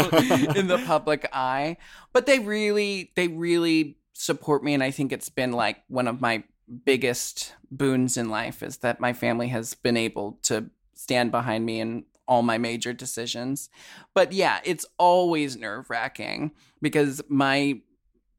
[0.57, 1.77] in the public eye.
[2.13, 6.21] But they really, they really support me, and I think it's been like one of
[6.21, 6.45] my
[6.85, 11.81] biggest boons in life is that my family has been able to stand behind me
[11.81, 13.71] in all my major decisions.
[14.15, 17.81] But yeah, it's always nerve wracking because my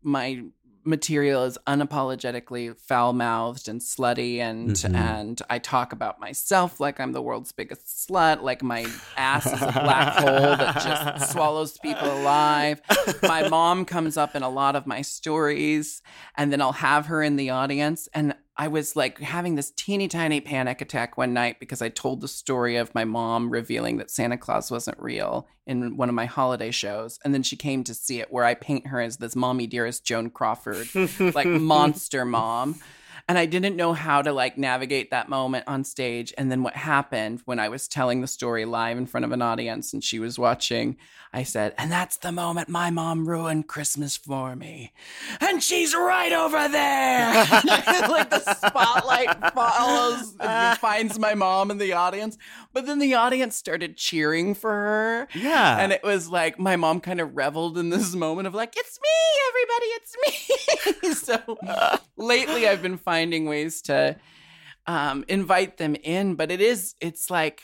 [0.01, 0.43] my
[0.89, 4.95] material is unapologetically foul mouthed and slutty and Mhm.
[4.95, 9.61] and I talk about myself like I'm the world's biggest slut, like my ass is
[9.61, 12.81] a black hole that just swallows people alive.
[13.23, 16.01] My mom comes up in a lot of my stories
[16.35, 20.09] and then I'll have her in the audience and I was like having this teeny
[20.09, 24.11] tiny panic attack one night because I told the story of my mom revealing that
[24.11, 27.19] Santa Claus wasn't real in one of my holiday shows.
[27.23, 30.03] And then she came to see it where I paint her as this mommy dearest
[30.03, 30.89] Joan Crawford,
[31.33, 32.81] like monster mom.
[33.29, 36.33] And I didn't know how to like navigate that moment on stage.
[36.35, 39.43] And then what happened when I was telling the story live in front of an
[39.43, 40.97] audience and she was watching,
[41.31, 44.93] I said, and that's the moment my mom ruined Christmas for me.
[45.41, 47.33] And she's right over there.
[48.09, 52.35] like the spotlight follows and finds my mom in the audience.
[52.73, 55.27] But then the audience started cheering for her.
[55.35, 58.73] yeah And it was like my mom kind of reveled in this moment of like,
[58.75, 59.09] it's me,
[59.49, 60.15] everybody, it's
[60.97, 61.13] me.
[61.13, 64.15] so lately I've been finding ways to
[64.87, 67.61] um, invite them in, but it is, it's like,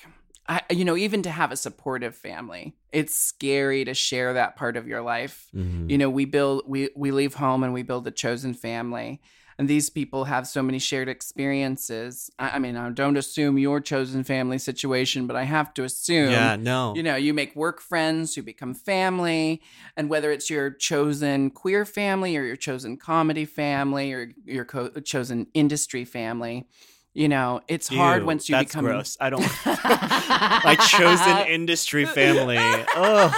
[0.48, 4.78] I, you know, even to have a supportive family, it's scary to share that part
[4.78, 5.48] of your life.
[5.56, 5.90] Mhm.
[5.90, 9.22] You know, we build, we, we leave home and we build a chosen family.
[9.58, 12.30] And these people have so many shared experiences.
[12.38, 16.32] I, I mean, I don't assume your chosen family situation, but I have to assume
[16.32, 16.94] yeah no.
[16.96, 19.62] you know, you make work friends who become family,
[19.96, 24.90] and whether it's your chosen queer family or your chosen comedy family or your co-
[24.90, 26.68] chosen industry family,
[27.14, 29.16] you know, it's hard once you that's become gross.
[29.22, 32.58] I don't my chosen industry family.
[32.60, 33.34] Oh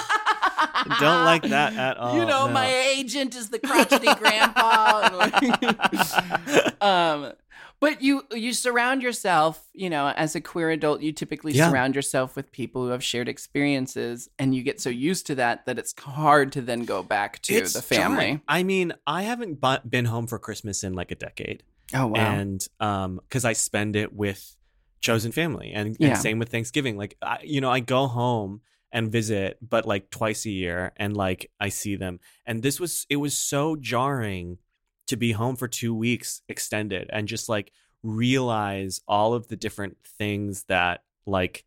[1.00, 2.54] don't like that at all You know, no.
[2.54, 5.30] my agent is the crotchety grandpa.
[6.82, 7.34] um,
[7.80, 11.69] But you you surround yourself, you know, as a queer adult, you typically Yeah.
[11.69, 15.65] surround yourself with people who have shared experiences, and you get so used to that
[15.67, 18.41] that it's hard to then go back to It's the family.
[18.47, 21.62] I mean, I haven't bu- been home for Christmas in like a decade.
[21.93, 22.17] Oh wow!
[22.17, 24.58] and um because i spend it with
[25.00, 26.15] chosen family and, and Yeah.
[26.15, 28.60] same with thanksgiving like I, you know i go home
[28.91, 33.06] and visit but like twice a year and like i see them and this was
[33.10, 34.58] it was so jarring
[35.08, 37.71] to be home for two weeks extended and just like
[38.04, 41.65] realize all of the different things that like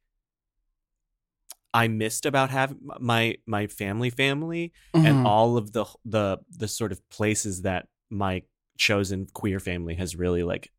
[1.72, 5.06] i missed about having my my family family Mhm.
[5.06, 8.42] and all of the the the sort of places that my
[8.78, 10.72] chosen queer family has really like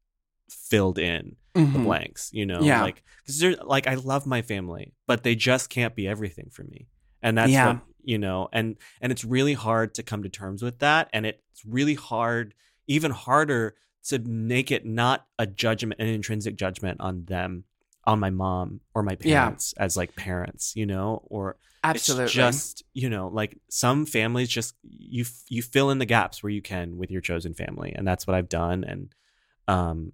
[0.51, 1.83] filled in the Mhm.
[1.83, 2.81] blanks you know Yeah.
[2.81, 6.63] like because they're like i love my family but they just can't be everything for
[6.63, 6.87] me
[7.21, 7.67] and that's Yeah.
[7.67, 11.25] what you know and and it's really hard to come to terms with that and
[11.25, 12.53] it's really hard
[12.87, 17.65] even harder to make it not a judgment an intrinsic judgment on them
[18.05, 19.41] on my mom or my Yeah.
[19.41, 22.31] parents as like parents you know or Absolutely.
[22.31, 26.61] just you know like some families just you you fill in the gaps where you
[26.61, 29.13] can with your chosen family and that's what i've done and
[29.67, 30.11] um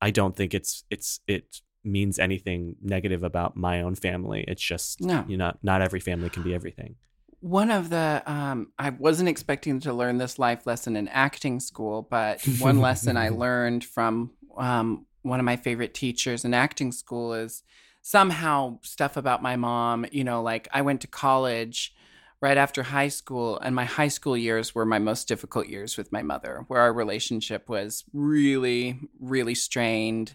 [0.00, 5.00] i don't think it's it's it means anything negative about my own family it's just
[5.00, 5.24] No.
[5.28, 6.96] you know not every family can be everything
[7.40, 12.02] One of the, um, I wasn't expecting to learn this life lesson in acting school,
[12.10, 17.32] but one lesson I learned from um, one of my favorite teachers in acting school
[17.32, 17.62] is
[18.02, 20.04] somehow stuff about my mom.
[20.12, 21.94] You know, like I went to college
[22.40, 26.12] right after high school, and my high school years were my most difficult years with
[26.12, 30.34] my mother, where our relationship was really, really strained.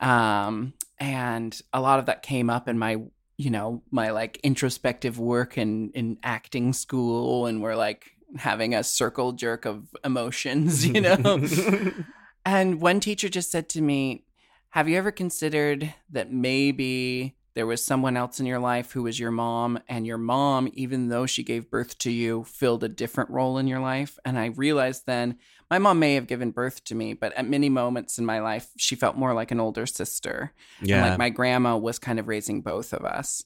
[0.00, 2.98] Um, and a lot of that came up in my
[3.38, 8.84] you know my like introspective work in in acting school and we're like having a
[8.84, 11.16] circle jerk of emotions you know
[12.44, 14.24] and one teacher just said to me
[14.70, 19.18] have you ever considered that maybe there was someone else in your life who was
[19.18, 23.28] your mom and your mom even though she gave birth to you filled a different
[23.30, 25.36] role in your life and i realized then
[25.68, 28.68] my mom may have given birth to me but at many moments in my life
[28.76, 30.52] she felt more like an older sister
[31.00, 33.42] and, like my grandma was kind of raising both of us.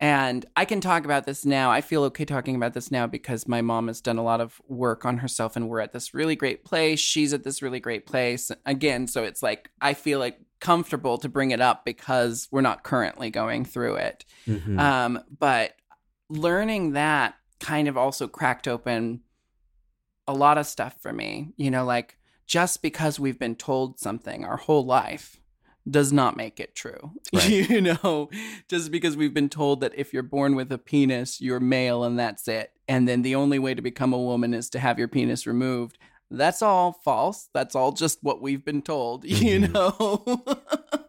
[0.00, 1.70] And I can talk about this now.
[1.70, 4.60] I feel okay talking about this now because my mom has done a lot of
[4.66, 6.98] work on herself and we're at this really great place.
[6.98, 8.50] She's at this really great place.
[8.66, 12.84] Again, so it's like I feel like comfortable to bring it up because we're not
[12.84, 14.24] currently going through it.
[14.46, 14.78] Mhm.
[14.78, 15.74] Um, but
[16.30, 19.20] learning that kind of also cracked open
[20.28, 21.52] a lot of stuff for me.
[21.56, 25.40] You know, like just because we've been told something our whole life
[25.90, 27.10] does not make it true.
[27.34, 27.68] Right.
[27.68, 28.30] you know,
[28.68, 32.16] just because we've been told that if you're born with a penis, you're male and
[32.16, 32.70] that's it.
[32.86, 35.98] And then the only way to become a woman is to have your penis removed.
[36.38, 37.48] That's all false.
[37.54, 39.72] That's all just what we've been told, you Mhm.
[39.72, 40.44] know?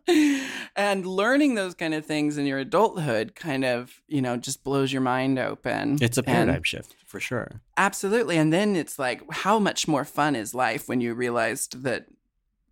[0.76, 4.92] and learning those kind of things in your adulthood kind of, you know, just blows
[4.92, 5.98] your mind open.
[6.02, 8.38] it's a And- paradigm shift for sure Absolutely.
[8.38, 12.06] And then it's like, how much more fun is life when you realized that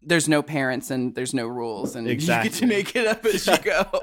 [0.02, 3.48] there's no parents and there's no rules and you get to make it up as
[3.48, 3.86] you go.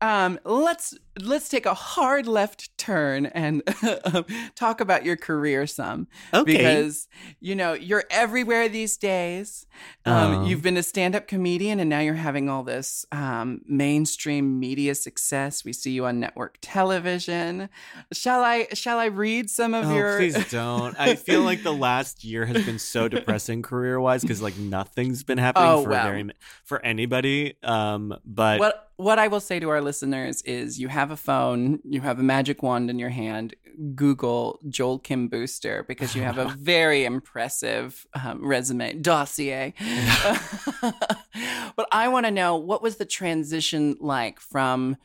[0.00, 3.62] Um, let's let's take a hard left turn and
[4.04, 4.24] um,
[4.54, 7.08] talk about your career some okay because
[7.40, 9.66] you know you're everywhere these days.
[10.04, 10.46] Um, Oh.
[10.46, 15.64] You've been a stand-up comedian, and now you're having all this um, mainstream media success.
[15.64, 17.68] We see you on network television.
[18.12, 20.16] Shall I shall I read some of Oh, your?
[20.18, 20.98] please don't.
[20.98, 25.22] I feel like the last year has been so depressing career wise because like nothing's
[25.24, 26.04] been happening Oh, for well.
[26.04, 26.30] very
[26.64, 27.56] for anybody.
[27.62, 31.80] Um, but what what I will say to our listeners is you have a phone,
[31.84, 33.54] you have a magic wand in your hand.
[33.94, 39.74] Google Joel Kim Booster because you have a very impressive um, resume dossier.
[40.82, 44.96] but I want to know what was the transition like from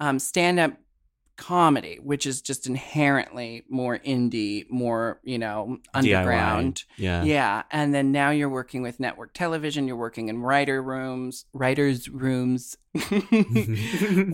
[0.00, 0.72] um, stand up
[1.36, 6.84] comedy, which is just inherently more indie, more you know underground.
[6.98, 7.02] DIY.
[7.02, 7.22] Yeah.
[7.24, 9.86] Yeah, and then now you're working with network television.
[9.86, 12.76] You're working in writer rooms, writers' rooms.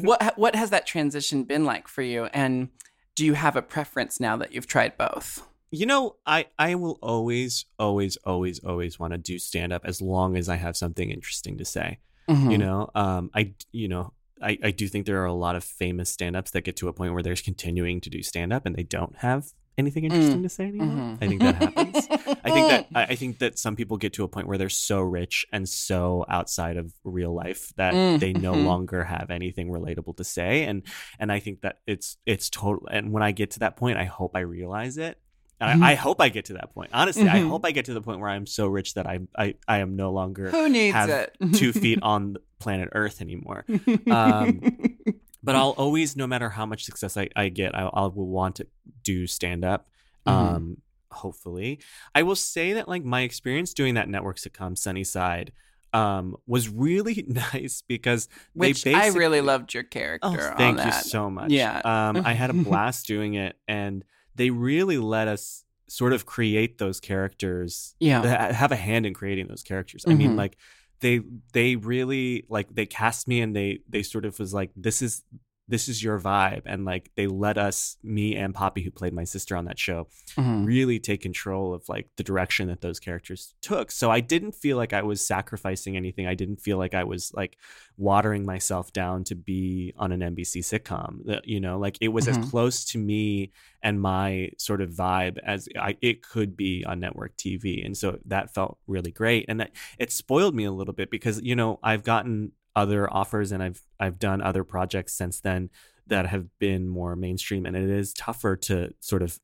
[0.01, 2.27] what what has that transition been like for you?
[2.27, 2.69] And
[3.15, 5.47] do you have a preference now that you've tried both?
[5.71, 10.01] You know, I I will always always always always want to do stand up as
[10.01, 11.99] long as I have something interesting to say.
[12.29, 12.51] Mm-hmm.
[12.51, 15.65] You know, um I you know, I, I do think there are a lot of
[15.65, 18.83] famous stand-ups that get to a point where they're continuing to do stand-up and they
[18.83, 19.47] don't have
[19.79, 21.17] anything interesting to say anymore.
[21.19, 21.19] Mhm.
[21.23, 22.07] I think that happens.
[22.45, 25.01] I think that I think that some people get to a point where they're so
[25.01, 28.65] rich and so outside of real life that Mm, they no mhm.
[28.67, 30.83] longer have anything relatable to say, and
[31.19, 32.87] and I think that it's it's total.
[32.91, 35.19] And when I get to that point, I hope I realize it.
[35.63, 35.85] And Mhm.
[35.85, 36.91] I, I hope I get to that point.
[36.93, 37.49] Honestly, I Mhm.
[37.49, 39.95] hope I get to the point where I'm so rich that I I, I am
[39.97, 41.37] no longer Who needs have it?
[41.55, 43.65] two feet on planet Earth anymore.
[44.11, 44.61] um,
[45.45, 48.57] But I'll always, no matter how much success I, I get, I, I will want
[48.57, 48.67] to
[49.03, 49.89] do stand up.
[50.27, 50.33] Mhm.
[50.33, 50.77] Um,
[51.11, 51.81] hopefully,
[52.15, 55.53] I will say that like my experience doing that network sitcom Sunnyside
[55.95, 60.29] um was really nice because they Which I really loved your character.
[60.29, 61.51] Oh, on thank you so much.
[61.51, 61.81] Yeah.
[61.85, 66.79] Um, I had a blast doing it, and they really let us sort of create
[66.79, 67.95] those characters.
[68.01, 68.23] Yeah.
[68.23, 70.05] ha- have a hand in creating those characters.
[70.07, 70.37] I mean, Mhm.
[70.37, 70.57] like
[71.01, 71.21] they
[71.53, 75.23] they really like they cast me, and they they sort of was like, this is
[75.69, 79.25] this is your vibe, and like they let us, me and Poppy, who played my
[79.25, 80.67] sister on that show, Mhm.
[80.67, 83.91] really take control of like the direction that those characters took.
[83.91, 86.27] So I didn't feel like I was sacrificing anything.
[86.27, 87.57] I didn't feel like I was like
[87.97, 91.25] watering myself down to be on an NBC sitcom.
[91.27, 92.31] That, You know, like it was Mhm.
[92.45, 96.99] as close to me and my sort of vibe as I, it could be on
[97.01, 97.83] network TV.
[97.85, 99.45] And so that felt really great.
[99.49, 103.53] And that, it spoiled me a little bit because, you know, I've gotten other offers
[103.53, 105.71] and I've I've done other projects since then
[106.07, 109.39] that have been more mainstream and it is tougher to sort of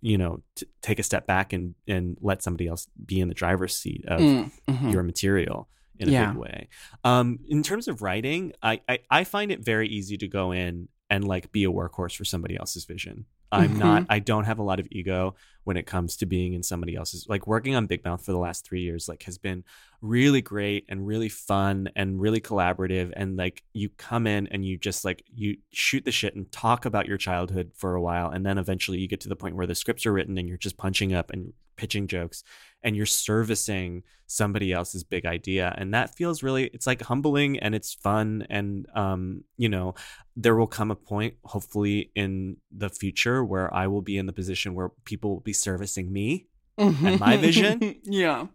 [0.00, 3.34] you know t- take a step back and and let somebody else be in the
[3.34, 4.92] driver's seat of Mm, mhm.
[4.92, 6.28] your material in a Yeah.
[6.30, 6.68] big way
[7.04, 10.88] um in terms of writing I, I i find it very easy to go in
[11.10, 14.62] and like be a workhorse for somebody else's vision i'm not i don't have a
[14.62, 15.34] lot of ego
[15.64, 18.38] when it comes to being in somebody else's like working on big mouth for the
[18.38, 19.64] last three years like has been
[20.02, 23.12] really great and really fun and really collaborative.
[23.14, 26.84] And like you come in and you just like you shoot the shit and talk
[26.84, 28.30] about your childhood for a while.
[28.30, 30.56] And then eventually you get to the point where the scripts are written and you're
[30.56, 32.44] just punching up and pitching jokes
[32.82, 35.74] and you're servicing somebody else's big idea.
[35.76, 38.46] And that feels really it's like humbling and it's fun.
[38.48, 39.94] And um you know
[40.36, 44.32] there will come a point hopefully in the future where I will be in the
[44.32, 46.46] position where people will be servicing me
[46.78, 47.96] and my vision?
[48.04, 48.46] yeah.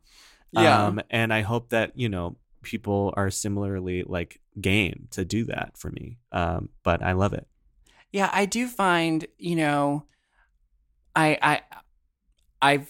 [0.52, 0.86] Yeah.
[0.86, 5.78] um, and I hope that you know people are similarly like game to do that
[5.78, 6.18] for me.
[6.32, 7.48] Um, but I love it.
[8.12, 10.06] Yeah, I do find, you know,
[11.16, 11.62] I I
[12.62, 12.90] I've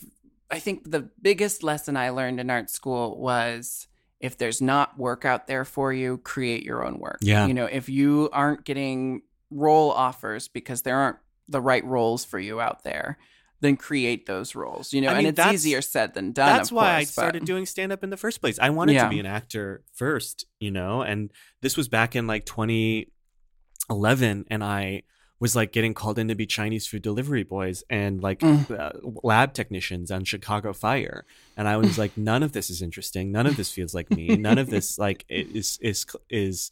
[0.49, 3.87] I think the biggest lesson I learned in art school was
[4.19, 7.17] if there's not work out there for you, create your own work.
[7.21, 7.47] Yeah.
[7.47, 12.39] You know, if you aren't getting role offers because there aren't the right roles for
[12.39, 13.17] you out there,
[13.61, 14.91] then create those roles.
[14.93, 16.57] You know, I and it's easier said than done.
[16.57, 18.59] That's why I course, but- started doing stand up in the first place.
[18.59, 19.03] I wanted Yeah.
[19.05, 21.31] to be an actor first, you know, and
[21.61, 25.03] this was back in like 2011 and I
[25.39, 28.79] was like getting called in to be Chinese food delivery boys and like Mm.
[28.79, 28.91] uh,
[29.23, 31.25] lab technicians on Chicago Fire.
[31.57, 33.31] And I was like none of this is interesting.
[33.31, 34.27] None of this feels like me.
[34.37, 36.71] None of this like is is is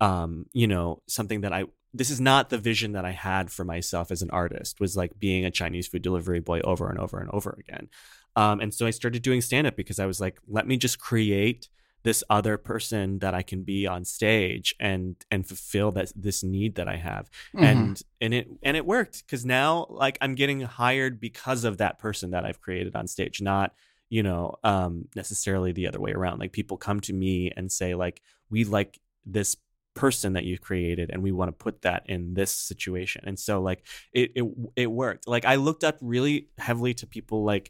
[0.00, 3.64] um, you know, something that I this is not the vision that I had for
[3.64, 7.18] myself as an artist was like being a Chinese food delivery boy over and over
[7.18, 7.88] and over again.
[8.36, 10.98] Um, and so I started doing stand up because I was like, let me just
[11.00, 11.68] create
[12.04, 16.76] this other person that I can be on stage and and fulfill that this need
[16.76, 17.28] that I have.
[17.54, 17.62] Mhm.
[17.64, 21.98] And and it and it worked because now like I'm getting hired because of that
[21.98, 23.74] person that I've created on stage, not
[24.10, 26.38] you know um necessarily the other way around.
[26.38, 29.56] Like people come to me and say like we like this
[30.04, 33.54] person that you've created and we want to put that in this situation and so
[33.68, 33.80] like
[34.12, 34.44] it it,
[34.84, 37.66] it worked like i looked up really heavily to people like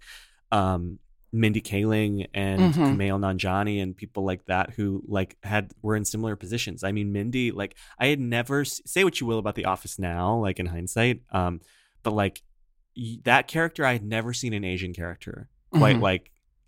[0.52, 0.98] um
[1.32, 2.84] mindy kaling and Mhm.
[2.88, 7.12] Kumail nanjiani and people like that who like had were in similar positions i mean
[7.12, 10.66] mindy like i had never say what you will about the office now like in
[10.66, 11.60] hindsight um
[12.02, 12.42] but like
[12.96, 16.02] y- that character i had never seen an asian character quite Mhm.
[16.10, 16.24] like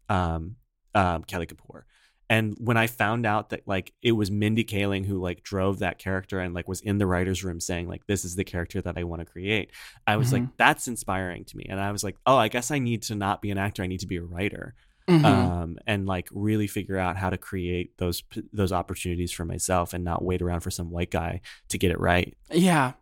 [0.08, 0.56] um
[0.94, 1.82] um kelly kapoor
[2.30, 5.98] and when I found out that like it was Mindy Kaling who like drove that
[5.98, 8.96] character and like was in the writer's room saying like this is the character that
[8.96, 9.72] I want to create,
[10.06, 11.66] I was like that's inspiring to me.
[11.68, 13.88] And I was like, oh, I guess I need to not be an actor, I
[13.88, 14.74] need to be a writer.
[15.08, 15.24] Mhm.
[15.24, 20.04] Um, and like really figure out how to create those those opportunities for myself and
[20.04, 22.36] not wait around for some white guy to get it right.
[22.52, 22.92] Yeah.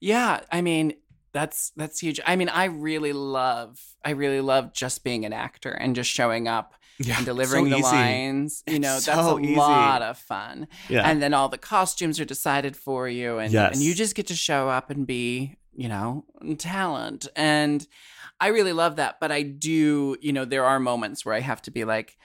[0.00, 0.94] Yeah, I mean,
[1.32, 2.20] that's that's huge.
[2.26, 6.46] I mean, I really love I really love just being an actor and just showing
[6.46, 7.82] up Yeah, and delivering so the easy.
[7.96, 8.62] lines.
[8.66, 9.56] You know, that's a easy.
[9.56, 10.68] lot of fun.
[10.88, 13.72] Yeah, And then all the costumes are decided for you and Yes.
[13.74, 16.24] and you just get to show up and be, you know,
[16.58, 17.26] talent.
[17.34, 17.86] And
[18.38, 21.62] I really love that, but I do, you know, there are moments where I have
[21.62, 22.18] to be like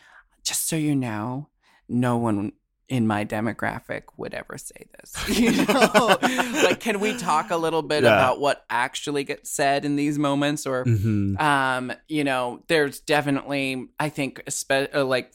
[0.43, 1.47] just so you know,
[1.88, 2.51] no one
[2.87, 5.13] in my demographic would ever say this.
[5.39, 6.17] You know,
[6.63, 8.09] like, can we talk a little bit Yeah.
[8.13, 11.39] about what actually gets said in these moments, or, Mhm.
[11.41, 15.31] um, you know, there's definitely, I think, espe- uh, like,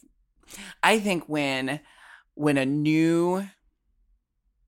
[0.82, 1.80] I think when
[2.34, 3.44] when a new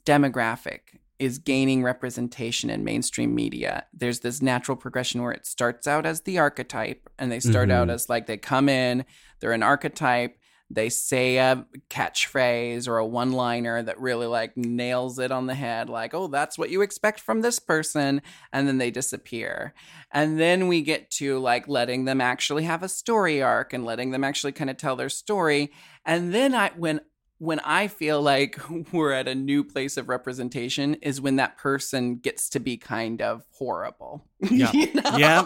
[0.04, 0.80] demographic
[1.18, 3.86] is gaining representation in mainstream media.
[3.92, 7.86] There's this natural progression where it starts out as the archetype, and they start out
[7.88, 7.92] Mhm.
[7.92, 9.04] as like they come in,
[9.40, 10.36] they're an archetype,
[10.72, 15.54] they say a catchphrase or a one liner that really like nails it on the
[15.54, 18.22] head, like, oh, that's what you expect from this person.
[18.52, 19.74] And then they disappear.
[20.10, 24.12] And then we get to like letting them actually have a story arc and letting
[24.12, 25.70] them actually kind of tell their story.
[26.06, 27.02] And then I, when,
[27.42, 28.56] when I feel like
[28.92, 33.20] we're at a new place of representation is when that person gets to be kind
[33.20, 34.24] of horrible.
[34.50, 34.72] Yeah.
[34.72, 35.18] You know?
[35.18, 35.44] Yeah.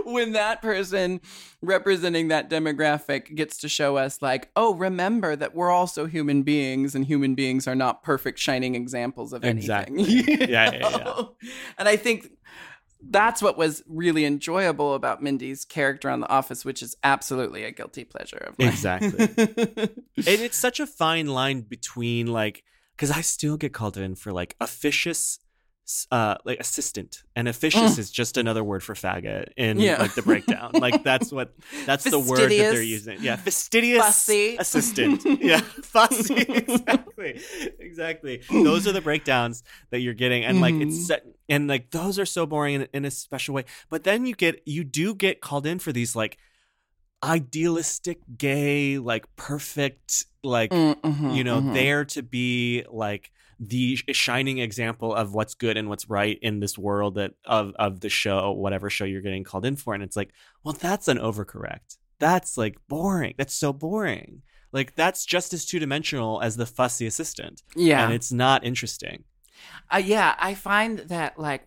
[0.04, 1.20] when that person
[1.62, 6.94] representing that demographic gets to show us, like, oh, remember that we're also human beings
[6.94, 9.98] and human beings are not perfect, shining examples of anything.
[9.98, 10.02] Exactly.
[10.04, 11.22] you Yeah, yeah, yeah.
[11.76, 12.30] And I think
[13.10, 17.70] that's what was really enjoyable about Mindy's character on The Office, which is absolutely a
[17.70, 18.68] guilty pleasure of mine.
[18.68, 19.24] Exactly.
[19.38, 22.64] and it's such a fine line between like
[22.96, 25.38] because i still get called in for like officious
[26.10, 27.22] uh like assistant.
[27.36, 29.98] And officious is just another word for faggot in Yeah.
[30.00, 30.70] like the breakdown.
[30.74, 31.54] Like that's what
[31.86, 33.18] that's the word that they're using.
[33.22, 34.56] Yeah fastidious Fussy.
[34.58, 35.24] assistant.
[35.42, 36.34] Yeah fussy.
[36.48, 37.40] Exactly.
[37.78, 38.42] Exactly.
[38.50, 40.44] Those are the breakdowns that you're getting.
[40.44, 40.86] And like Mhm.
[40.88, 43.64] it's set and like those are so boring in, in a special way.
[43.90, 46.38] But then you get you do get called in for these like
[47.22, 51.72] idealistic gay like perfect like Mm, mhm, you know mhm.
[51.72, 53.30] there to be like
[53.60, 58.00] the shining example of what's good and what's right in this world that of of
[58.00, 60.30] the show whatever show you're getting called in for and it's like
[60.62, 61.98] well that's an overcorrect.
[62.18, 63.34] That's like boring.
[63.36, 64.42] That's so boring.
[64.72, 67.62] Like that's just as two-dimensional as the fussy assistant.
[67.76, 68.04] Yeah.
[68.04, 69.24] and it's not interesting.
[69.92, 71.62] Uh, yeah, I find that like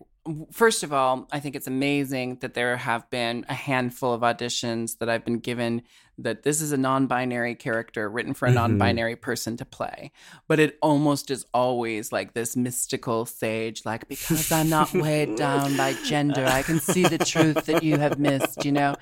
[0.52, 4.98] first of all, I think it's amazing that there have been a handful of auditions
[4.98, 5.82] that I've been given
[6.18, 8.54] that this is a non-binary character written for a Mhm.
[8.54, 10.10] non-binary person to play.
[10.48, 15.76] But it almost is always like this mystical sage like because I'm not weighed down
[15.76, 18.96] by gender, I can see the truth that you have missed, you know.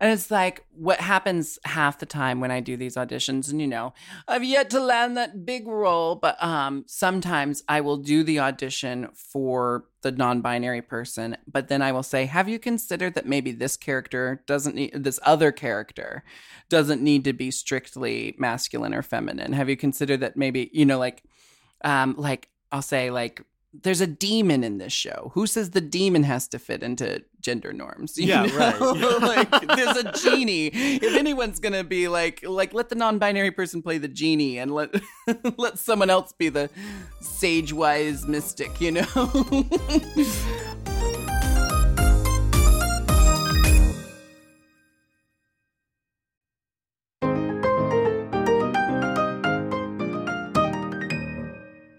[0.00, 3.66] And it's like what happens half the time when I do these auditions, and you
[3.66, 3.94] know,
[4.28, 9.08] I've yet to land that big role, but um, sometimes I will do the audition
[9.14, 13.76] for the non-binary person, but then I will say, "Have you considered that maybe this
[13.76, 16.22] character doesn't need this other character
[16.68, 19.52] doesn't need to be strictly masculine or feminine?
[19.52, 21.22] Have you considered that maybe you know, like,
[21.84, 23.42] um, like I'll say like."
[23.82, 25.30] There's a demon in this show.
[25.34, 28.14] Who says the demon has to fit into gender norms?
[28.18, 28.56] Yeah, know?
[28.56, 28.80] right.
[29.20, 30.70] like there's a genie.
[30.72, 34.94] If anyone's gonna be like like let the non-binary person play the genie and let
[35.58, 36.70] let someone else be the
[37.20, 39.06] sage wise mystic, you know?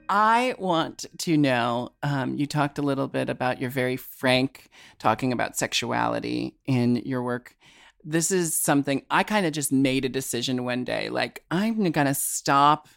[0.10, 1.92] I want to know.
[2.02, 7.22] Um, you talked a little bit about your very frank talking about sexuality in your
[7.22, 7.56] work.
[8.04, 11.10] This is something I kind of just made a decision one day.
[11.10, 12.88] Like, I'm going to stop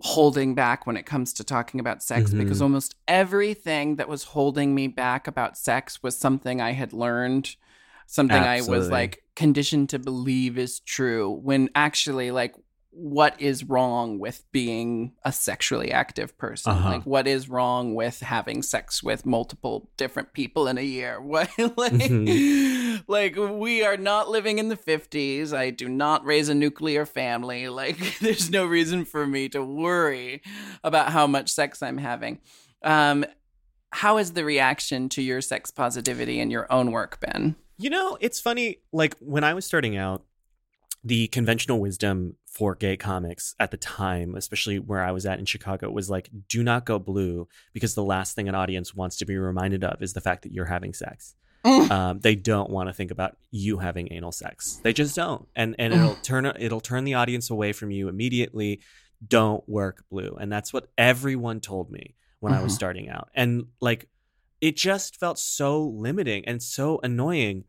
[0.00, 2.38] holding back when it comes to talking about sex Mhm.
[2.38, 7.56] because almost everything that was holding me back about sex was something I had learned,
[8.06, 12.54] something I was like conditioned to believe is true when actually, like,
[12.90, 16.72] what is wrong with being a sexually active person?
[16.72, 16.88] Uh-huh.
[16.90, 21.20] Like, what is wrong with having sex with multiple different people in a year?
[21.22, 23.04] What, like, Mhm.
[23.06, 25.52] like, we are not living in the 50s.
[25.52, 27.68] I do not raise a nuclear family.
[27.78, 30.42] Like, there's no reason for me to worry
[30.82, 32.40] about how much sex I'm having.
[32.82, 33.24] Um,
[33.92, 37.56] how has the reaction to your sex positivity in your own work been?
[37.78, 38.78] You know, it's funny.
[38.92, 40.24] Like when I was starting out,
[41.04, 45.44] the conventional wisdom for gay comics at the time, especially where I was at in
[45.44, 49.24] Chicago, was like, do not go blue because the last thing an audience wants to
[49.24, 51.34] be reminded of is the fact that you're having sex.
[51.64, 54.80] um, they don't want to think about you having anal sex.
[54.82, 58.80] They just don't, and and it'll turn it'll turn the audience away from you immediately.
[59.26, 62.76] Don't work blue, and that's what everyone told me when I was Mhm.
[62.76, 64.08] starting out, and like
[64.60, 67.64] it just felt so limiting and so annoying.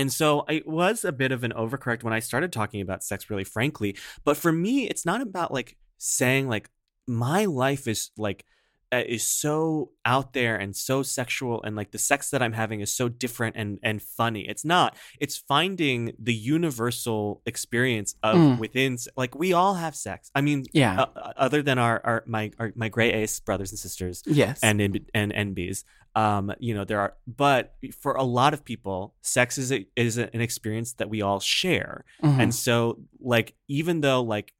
[0.00, 3.28] And so it was a bit of an overcorrect when I started talking about sex,
[3.28, 3.98] really frankly.
[4.24, 6.70] But for me, it's not about like saying like
[7.06, 8.46] my life is like
[8.92, 12.80] uh, is so out there and so sexual and like the sex that I'm having
[12.80, 14.48] is so different and and funny.
[14.48, 14.96] It's not.
[15.20, 18.58] It's finding the universal experience of Mm.
[18.58, 20.30] within like we all have sex.
[20.34, 21.02] I mean, Yeah.
[21.02, 24.58] uh, other than our our my our, my gray ace brothers and sisters, yes.
[24.62, 24.80] and
[25.14, 25.84] and NBs.
[26.16, 30.18] Um, you know, there are, but for a lot of people, sex is a, is
[30.18, 32.04] a, an experience that we all share.
[32.20, 32.38] Mhm.
[32.42, 34.52] And so, like, even though like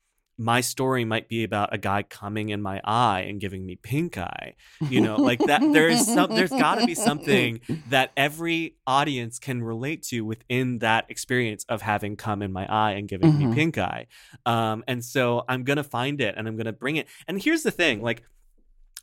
[0.43, 4.16] my story might be about a guy coming in my eye and giving me pink
[4.16, 4.55] eye.
[4.80, 7.61] You know, like that there is some there's got to be something
[7.91, 12.93] that every audience can relate to within that experience of having come in my eye
[12.93, 13.38] and giving Mhm.
[13.51, 14.07] me pink eye.
[14.47, 17.07] Um and so I'm going to find it and I'm going to bring it.
[17.28, 18.22] And here's the thing, like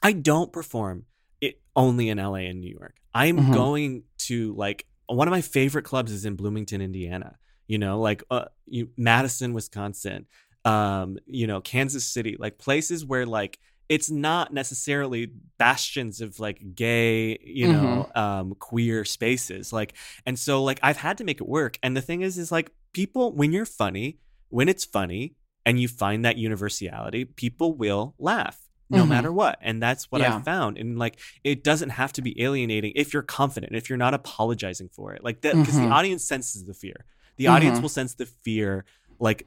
[0.01, 1.05] I don't perform
[1.39, 2.95] it only in LA and New York.
[3.13, 3.53] I'm Mhm.
[3.53, 7.37] going to like one of my favorite clubs is in Bloomington, Indiana.
[7.67, 10.25] You know, like uh, you, Madison, Wisconsin,
[10.71, 13.59] um, you know, Kansas City, like places where like
[13.89, 19.71] it's not necessarily bastions of like gay, you know, um, queer spaces.
[19.71, 19.93] Like,
[20.25, 21.79] and so like I've had to make it work.
[21.83, 24.17] And the thing is, is like people when you're funny,
[24.49, 28.57] when it's funny, and you find that universality, people will laugh
[28.89, 29.09] no Mhm.
[29.09, 29.57] matter what.
[29.61, 30.35] And that's what Yeah.
[30.37, 30.77] I've found.
[30.77, 34.89] And like, it doesn't have to be alienating if you're confident, if you're not apologizing
[34.97, 35.23] for it.
[35.27, 35.83] Like, that, because Mhm.
[35.89, 37.05] the audience senses the fear.
[37.37, 37.81] The audience Mhm.
[37.83, 38.85] will sense the fear
[39.19, 39.45] like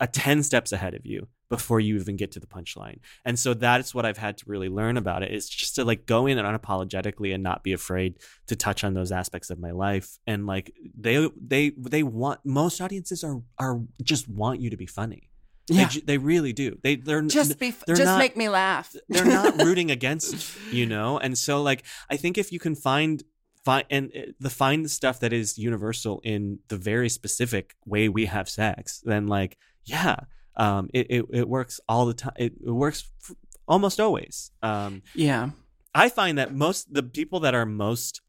[0.00, 2.98] a 10 steps ahead of you before you even get to the punchline.
[3.24, 6.06] And so that's what I've had to really learn about it is just to like
[6.06, 9.70] go in and unapologetically and not be afraid to touch on those aspects of my
[9.72, 10.18] life.
[10.26, 14.86] And like they they they want most audiences are are just want you to be
[14.86, 15.28] funny.
[15.68, 15.88] They, Yeah.
[15.88, 16.78] ju- they really do.
[16.82, 18.94] They they're Just be, they're just not- make me laugh.
[19.08, 23.22] they're not rooting against you know and so like i think if you can find
[23.64, 28.08] find and uh, the find the stuff that is universal in the very specific way
[28.08, 30.16] we have sex then like yeah
[30.56, 33.36] um it it, it works all the time it, it works f-
[33.68, 35.50] almost always um Yeah.
[35.94, 38.20] i find that most the people that are most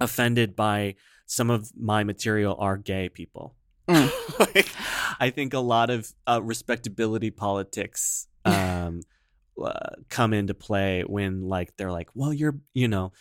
[0.00, 0.94] offended by
[1.26, 3.54] some of my material are gay people
[3.88, 4.10] Mm.
[4.54, 4.68] like,
[5.18, 9.00] I think a lot of uh, respectability politics um,
[9.58, 9.72] uh,
[10.10, 13.12] come into play when like they're like, well, you're you know,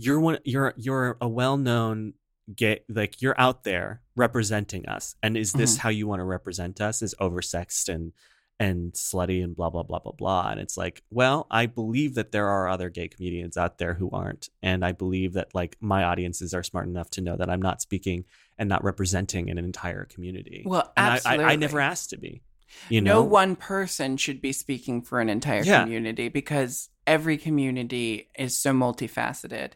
[0.00, 2.14] you're one you're you're a well known
[2.54, 5.78] gay like you're out there representing us, and is this Mhm.
[5.80, 7.02] how you want to represent us?
[7.02, 8.12] Is oversexed and
[8.58, 12.30] and slutty and blah blah blah blah blah and it's like well i believe that
[12.30, 16.04] there are other gay comedians out there who aren't and i believe that like my
[16.04, 18.22] audiences are smart enough to know that i'm not speaking
[18.58, 21.44] and not representing an entire community Well, and I, absolutely.
[21.46, 22.42] I, I never asked to be
[22.88, 25.82] you no one person should be speaking for an entire Yeah.
[25.82, 29.72] community because every community is so multifaceted.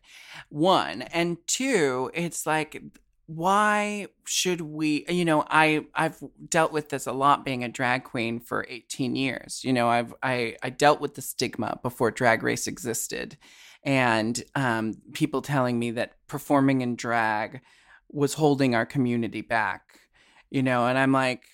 [0.48, 2.80] One and two, it's like
[3.26, 8.04] why should we you know i i've dealt with this a lot being a drag
[8.04, 12.42] queen for 18 years you know i've i i dealt with the stigma before drag
[12.42, 13.38] race existed
[13.82, 17.62] and um people telling me that performing in drag
[18.10, 20.00] was holding our community back
[20.50, 21.44] you know and i'm like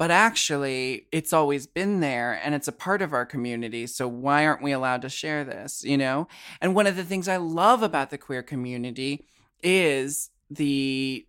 [0.00, 4.46] but actually it's always been there and it's a part of our community so why
[4.46, 6.26] aren't we allowed to share this you know?
[6.62, 9.26] And one of the things i love about the queer community
[9.62, 11.26] is the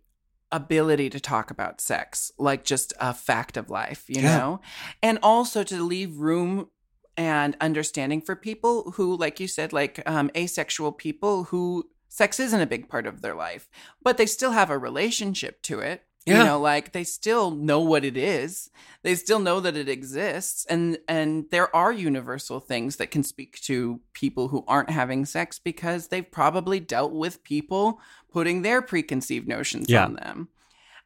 [0.50, 4.38] ability to talk about sex like just a fact of life you Yeah.
[4.38, 4.60] know?
[5.02, 6.70] And also to leave room
[7.14, 12.60] and understanding for people who like you said like um, asexual people who sex isn't
[12.62, 13.68] a big part of their life
[14.02, 18.04] but they still have a relationship to it you know like they still know what
[18.04, 18.70] it is.
[19.02, 23.60] They still know that it exists and and there are universal things that can speak
[23.62, 28.00] to people who aren't having sex because they've probably dealt with people
[28.32, 30.04] putting their preconceived notions Yeah.
[30.04, 30.48] on them.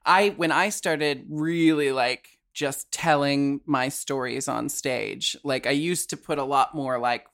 [0.04, 6.10] I when i started really like just telling my stories on stage like i used
[6.10, 7.26] to put a lot more like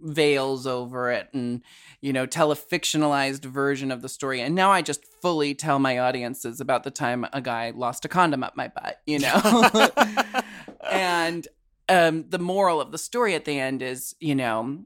[0.00, 1.62] veils over it and
[2.00, 4.40] you know tell a fictionalized version of the story.
[4.40, 8.08] And now i just fully tell my audiences about the time a guy lost a
[8.08, 9.88] condom up my butt you know?
[10.90, 11.46] And
[11.88, 14.84] um the moral of the story at the end is you know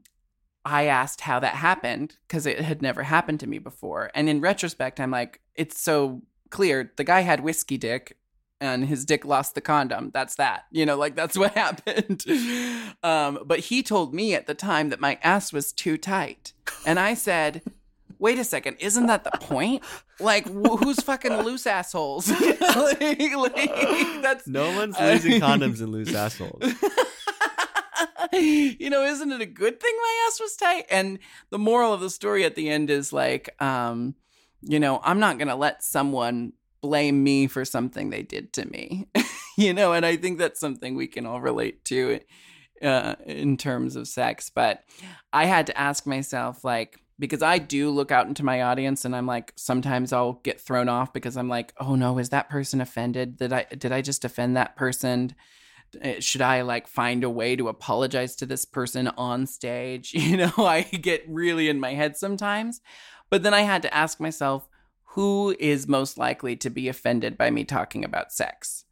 [0.65, 4.11] i asked how that happened because it had never happened to me before.
[4.15, 6.93] And in retrospect i'm like it's so clear.
[6.95, 8.15] The guy had whiskey dick
[8.63, 10.09] and his dick lost the condom.
[10.13, 12.25] That's that you know like that's what happened.
[13.03, 16.53] Um but he told me at the time that my ass was too tight.
[16.85, 17.61] And i said
[18.19, 19.83] wait a second isn't that the point?
[20.19, 22.31] Like wh- who's fucking loose assholes?
[22.73, 26.63] Like, like, that's no one's losing condoms and loose assholes.
[28.31, 30.85] You know, isn't it a good thing my ass was tight?
[30.89, 31.19] And
[31.51, 34.15] the moral of the story at the end is like, um,
[34.61, 36.53] you know, I'm not gonna let someone
[36.83, 39.07] blame me for something they did to me.
[39.57, 42.19] you know, and I think that's something we can all relate to
[42.83, 44.51] uh, in terms of sex.
[44.53, 44.83] But
[45.31, 49.15] I had to ask myself, like, because I do look out into my audience and
[49.15, 52.81] I'm like, sometimes I'll get thrown off because I'm like, oh no, is that person
[52.81, 53.37] offended?
[53.37, 55.33] Did I did I just offend that person?
[56.03, 60.13] Uh, should I like find a way to apologize to this person on stage?
[60.15, 62.81] You know, I get really in my head sometimes.
[63.29, 64.67] But then I had to ask myself,
[65.13, 68.85] who is most likely to be offended by me talking about sex?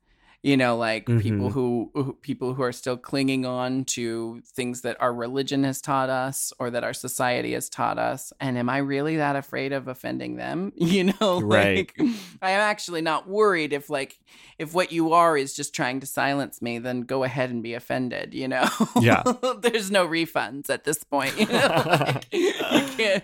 [0.43, 1.51] You know, like people Mhm.
[1.51, 6.09] who, who people who are still clinging on to things that our religion has taught
[6.09, 8.33] us or that our society has taught us.
[8.39, 10.73] And am I really that afraid of offending them?
[10.91, 11.91] You know, Right.
[11.97, 12.09] like
[12.41, 14.17] I am actually not worried if like
[14.57, 17.73] if what you are is just trying to silence me, then go ahead and be
[17.73, 18.67] offended, you know?
[18.99, 19.23] Yeah.
[19.61, 21.83] There's no refunds at this point, you know?
[21.85, 22.53] Like, you
[22.97, 23.23] can't.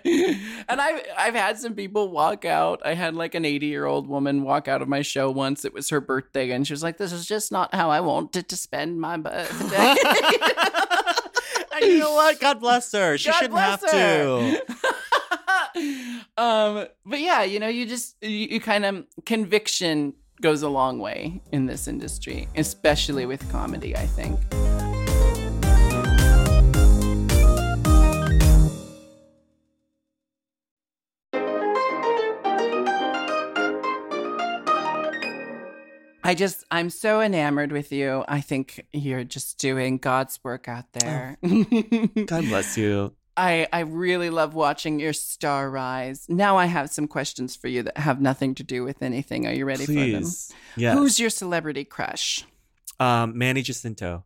[0.67, 2.81] And I've I've had some people walk out.
[2.85, 5.63] I had like an 80 year old woman walk out of my show once.
[5.65, 8.49] It was her birthday, and she was like, "This is just not how I wanted
[8.49, 9.95] to spend my birthday."
[11.81, 12.39] and you know what?
[12.41, 13.17] God bless her.
[13.17, 14.61] She God shouldn't have her.
[15.75, 16.21] to.
[16.37, 20.99] um, but yeah, you know, you just you, you kind of conviction goes a long
[20.99, 23.95] way in this industry, especially with comedy.
[23.95, 24.39] I think.
[36.27, 38.23] I just, I'm so enamored with you.
[38.27, 41.37] I think you're just doing God's work out there.
[41.43, 43.13] God bless you.
[43.37, 46.25] I, I really love watching your star rise.
[46.27, 49.47] Now I have some questions for you that have nothing to do with anything.
[49.47, 50.23] Are you ready for them?
[50.23, 50.53] Please.
[50.75, 50.97] Yes.
[50.97, 52.45] Who's your celebrity crush?
[52.99, 54.25] um, Manny Jacinto?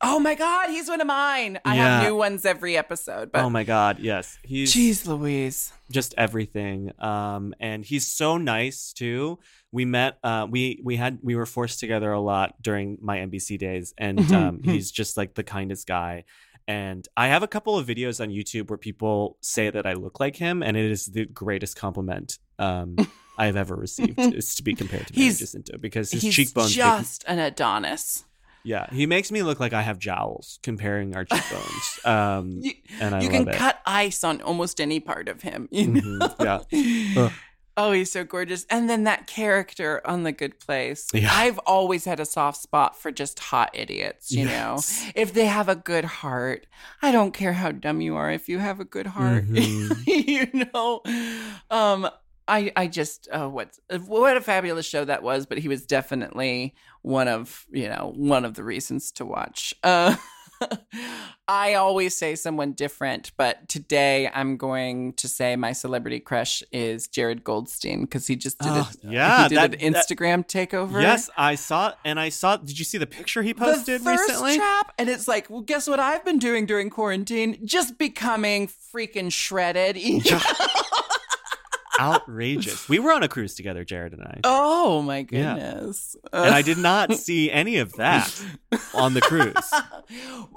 [0.00, 1.58] Oh my God, he's one of mine.
[1.64, 1.98] I Yeah.
[2.00, 3.32] have new ones every episode.
[3.32, 4.38] But oh my God, yes.
[4.44, 5.72] He's jeez, Louise.
[5.90, 6.92] just everything.
[7.00, 9.38] Um, and he's so nice too.
[9.72, 10.18] We met.
[10.24, 14.32] Uh, we we had we were forced together a lot during my NBC days, and
[14.32, 16.24] um, he's just like the kindest guy.
[16.66, 20.20] And I have a couple of videos on YouTube where people say that I look
[20.20, 22.96] like him, and it is the greatest compliment um,
[23.38, 24.18] I have ever received.
[24.18, 26.74] is to be compared to He's- Jacinto because his cheekbones.
[26.74, 28.24] just an Adonis.
[28.64, 32.00] yeah, he makes me look like I have jowls comparing our cheekbones.
[32.04, 33.54] Um, You, and I you love can it.
[33.54, 35.68] cut ice on almost any part of him.
[35.70, 36.00] You know?
[36.28, 37.30] Mhm, yeah.
[37.80, 38.66] Oh, he's so gorgeous.
[38.70, 41.06] And then that character on The Good Place.
[41.14, 41.30] Yeah.
[41.32, 45.04] I've always had a soft spot for just hot idiots, you Yes.
[45.04, 45.10] know?
[45.14, 46.66] If they have a good heart,
[47.02, 49.46] I don't care how dumb you are if you have a good heart.
[49.46, 50.02] Mhm.
[50.06, 51.02] you know?
[51.70, 52.10] Um
[52.48, 56.74] I I just oh what what a fabulous show that was, but he was definitely
[57.02, 59.72] one of, you know, one of the reasons to watch.
[59.84, 60.16] Uh
[61.50, 67.08] I always say someone different, but today I'm going to say my celebrity crush is
[67.08, 68.98] Jared Goldstein because he just did Oh, it.
[69.10, 71.00] yeah, did that- an that- Instagram takeover.
[71.00, 72.58] Yes, I saw, and I saw.
[72.58, 74.56] Did you see the picture he posted the thirst recently?
[74.56, 77.58] trap, and it's like, well, guess what I've been doing during quarantine?
[77.64, 79.96] Just becoming freaking shredded.
[81.98, 82.88] Outrageous.
[82.88, 85.54] We were on a cruise together, Jared and I, oh my Yeah.
[85.54, 86.16] goodness!
[86.32, 88.32] and I did not see any of that
[88.94, 89.72] on the cruise.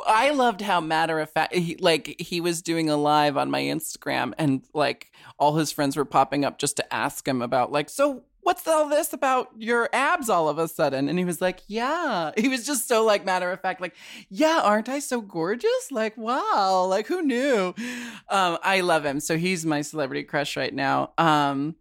[0.07, 3.61] I loved how matter of fact, he, like he was doing a live on my
[3.61, 7.89] Instagram, and like all his friends were popping up just to ask him about, like,
[7.89, 11.09] so what's all this about your abs all of a sudden?
[11.09, 12.31] And he was like, yeah.
[12.37, 13.95] He was just so like matter of fact, like,
[14.29, 15.91] yeah, aren't I so gorgeous?
[15.91, 17.73] Like, wow, like who knew?
[18.29, 19.19] Um, I love him.
[19.19, 21.11] So he's my celebrity crush right now.
[21.17, 21.75] Um,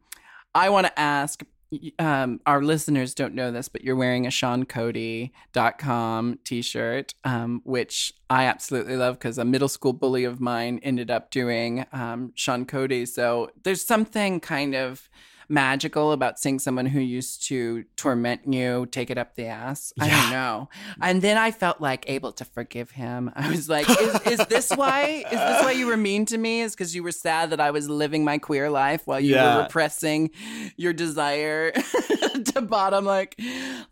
[0.54, 1.44] I want to ask
[1.98, 8.12] um, our listeners don't know this, but you're wearing a SeanCody.com t shirt, um, which
[8.28, 12.64] I absolutely love because a middle school bully of mine ended up doing um, Sean
[12.64, 13.06] Cody.
[13.06, 15.08] So there's something kind of
[15.50, 19.92] magical about seeing someone who used to torment you take it up the ass.
[20.00, 20.68] I don't know.
[21.02, 23.30] And then I felt like able to forgive him.
[23.34, 25.24] I was like, is, is this why?
[25.26, 26.60] Is this why you were mean to me?
[26.60, 29.56] Is because you were sad that I was living my queer life while you Yeah.
[29.56, 30.30] were repressing
[30.76, 31.72] your desire
[32.52, 33.38] to bottom like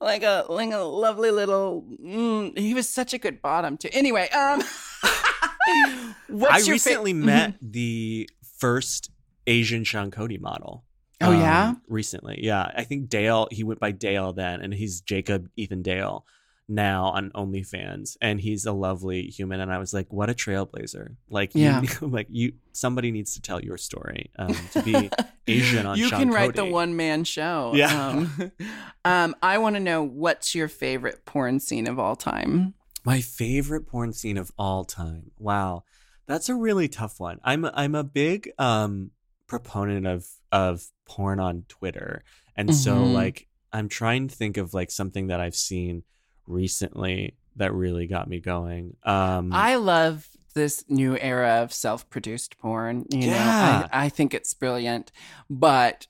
[0.00, 4.28] like a like a lovely little mm, he was such a good bottom too anyway
[4.30, 4.62] um
[5.02, 7.24] I your fa- recently Mhm.
[7.24, 8.28] met the
[8.59, 9.11] first
[9.46, 10.84] Asian Sean Cody model.
[11.20, 11.70] Oh, yeah?
[11.70, 12.70] Um, recently, yeah.
[12.76, 13.48] I think Dale.
[13.50, 16.24] He went by Dale then, and he's Jacob Ethan Dale
[16.68, 19.58] now on OnlyFans, and he's a lovely human.
[19.60, 21.16] And I was like, what a trailblazer!
[21.30, 21.80] Like, Yeah.
[21.82, 25.10] you, like you, somebody needs to tell your story um, to be
[25.46, 25.96] Asian on.
[25.96, 28.08] you Sean can write the one man show Yeah.
[28.10, 28.52] um,
[29.06, 33.86] um i want to know what's your favorite porn scene of all time My favorite
[33.86, 35.30] porn scene of all time.
[35.38, 35.84] Wow.
[36.26, 37.40] That's a really tough one.
[37.42, 39.12] I'm I'm a big um
[39.46, 42.22] proponent of of porn on Twitter.
[42.57, 43.12] And so Mhm.
[43.12, 46.03] like I'm trying to think of like something that I've seen
[46.46, 48.96] recently that really got me going.
[49.05, 53.34] Um i love this new era of self-produced porn you Yeah.
[53.34, 55.12] know I, I think it's brilliant
[55.51, 56.07] but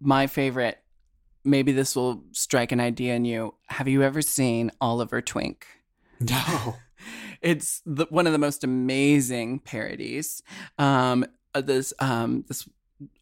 [0.00, 0.78] my favorite
[1.44, 5.66] maybe this will strike an idea in you have you ever seen oliver twink
[6.20, 6.76] no.
[7.42, 10.42] it's the, one of the most amazing parodies.
[10.78, 11.24] Um,
[11.54, 12.68] uh, this um, this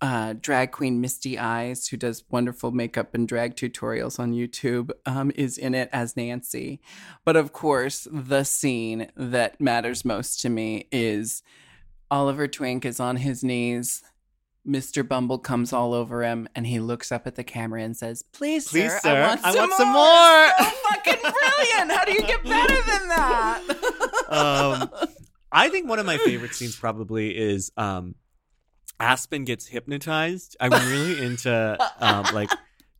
[0.00, 5.30] uh, drag queen Misty Eyes, who does wonderful makeup and drag tutorials on YouTube, um,
[5.34, 6.80] is in it as Nancy.
[7.24, 11.42] But of course, the scene that matters most to me is
[12.10, 14.02] Oliver Twink is on his knees.
[14.66, 15.06] Mr.
[15.06, 18.68] Bumble comes all over him, and he looks up at the camera and says, "Please,
[18.68, 21.92] Please, sir, sir, I want I some want more." some more." So fucking brilliant!
[21.92, 23.62] How do you get better than that?
[24.28, 24.90] um,
[25.52, 28.16] I think one of my favorite scenes probably is um,
[29.00, 30.56] Aspen gets hypnotized.
[30.60, 32.50] I'm really into um, like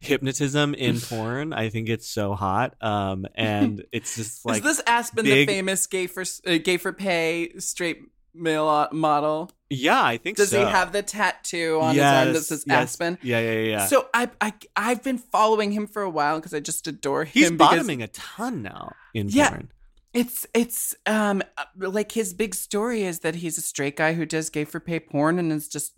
[0.01, 1.53] hypnotism in porn.
[1.53, 5.53] I think it's so hot, um, and it's just like is this Aspen, big- the
[5.55, 8.01] famous gay for uh, gay for pay straight
[8.35, 9.51] male uh, model?
[9.71, 10.43] yeah, I think so.
[10.45, 10.65] Does so.
[10.65, 12.77] he have the tattoo on his arm that Yes, says yes.
[12.77, 13.19] Aspen?
[13.23, 13.61] Yeah, yeah, yeah.
[13.71, 13.87] yeah.
[13.87, 17.31] So I, I I've been following him for a while because I just adore him.
[17.33, 19.49] He's because bottoming a ton now in Yeah.
[19.51, 19.73] porn.
[20.17, 24.25] It's it's um uh, like his big story is that he's a straight guy who
[24.25, 25.93] does gay for pay porn and is just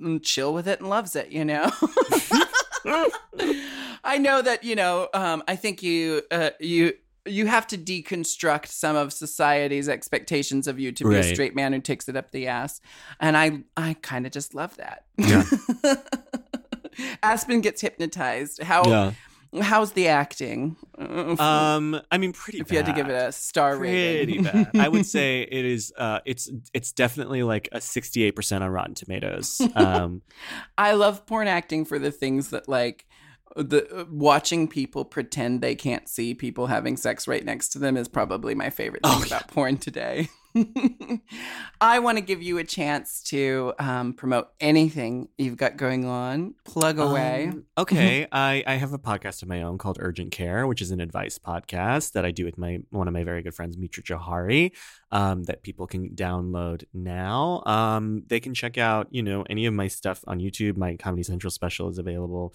[0.00, 1.30] mm, chill with it and loves it.
[1.30, 1.70] You know.
[4.04, 5.08] I know that you know.
[5.12, 6.92] Um, I think you uh, you
[7.26, 11.72] you have to deconstruct some of society's expectations of you to be a straight man
[11.72, 12.80] who takes it up the ass,
[13.18, 15.04] and I I kind of just love that.
[15.18, 15.44] Yeah.
[17.24, 18.62] Aspen gets hypnotized.
[18.62, 19.12] How Yeah.
[19.60, 20.76] How's the acting?
[20.98, 22.60] Um, I mean, pretty.
[22.60, 24.44] if you had to give it a star rating.
[24.44, 24.70] pretty bad.
[24.76, 25.92] I would say it is.
[25.96, 29.60] Uh, it's it's definitely like a sixty-eight percent on Rotten Tomatoes.
[29.74, 30.22] Um,
[30.78, 33.06] I love porn acting for the things that like
[33.56, 37.96] the uh, watching people pretend they can't see people having sex right next to them
[37.96, 40.28] is probably my favorite thing Oh, about porn today.
[41.80, 46.54] I want to give you a chance to um, promote anything you've got going on.
[46.64, 47.48] Plug away.
[47.52, 50.92] Um, okay, I, I have a podcast of my own called Urgent Care, which is
[50.92, 54.02] an advice podcast that I do with my one of my very good friends, Mitra
[54.02, 54.70] Jouhari,
[55.10, 57.62] um, that people can download now.
[57.66, 60.76] Um, they can check out, you know, any of my stuff on YouTube.
[60.76, 62.54] My Comedy Central special is available.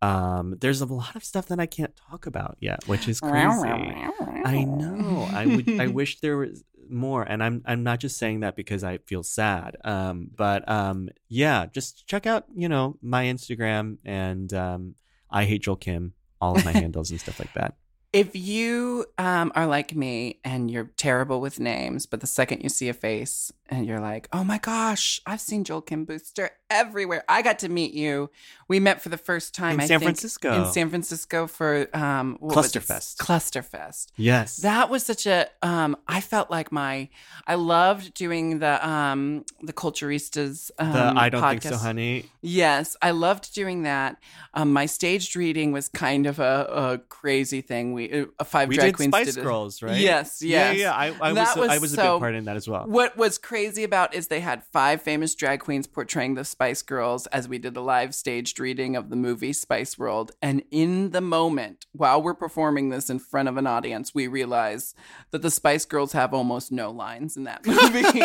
[0.00, 3.68] Um, there's a lot of stuff that I can't talk about yet, which is crazy.
[3.68, 5.28] I know.
[5.32, 5.80] I would.
[5.80, 7.62] I wish there was more, and I'm.
[7.66, 9.76] I'm not just saying that because I feel sad.
[9.84, 14.94] Um, but um, yeah, just check out you know my Instagram and um,
[15.30, 17.74] I hate Joel Kim, all of my handles and stuff like that.
[18.12, 22.70] If you um, are like me and you're terrible with names, but the second you
[22.70, 27.24] see a face and you're like, oh my gosh, I've seen Joel Kim Booster everywhere.
[27.28, 28.30] I got to meet you.
[28.68, 30.52] We met for the first time In I San think, Francisco.
[30.64, 32.38] In San Francisco for um?
[32.42, 33.16] Clusterfest.
[33.16, 34.08] Clusterfest.
[34.16, 34.56] Yes.
[34.58, 35.48] That was such a.
[35.62, 37.08] Um, I felt like my.
[37.46, 40.70] I loved doing the um, the Culturistas.
[40.78, 42.26] Um, the I don't think so, honey.
[42.40, 44.16] Yes, I loved doing that.
[44.54, 47.92] Um, my staged reading was kind of a, a crazy thing.
[47.92, 49.42] We uh, five We drag did queens Spice did it.
[49.44, 49.96] Girls, right?
[49.98, 50.80] Yes, Yeah, yes.
[50.80, 50.92] yeah.
[50.94, 51.56] I, I was.
[51.56, 52.84] A- I was a so- big part in that as well.
[52.86, 57.26] What was crazy about is they had five famous drag queens portraying the Spice Girls
[57.28, 60.30] as we did a live staged reading of the movie Spice World.
[60.40, 64.94] And in the moment, while we're performing this in front of an audience, we realize
[65.32, 68.20] that the Spice Girls have almost no lines in that movie.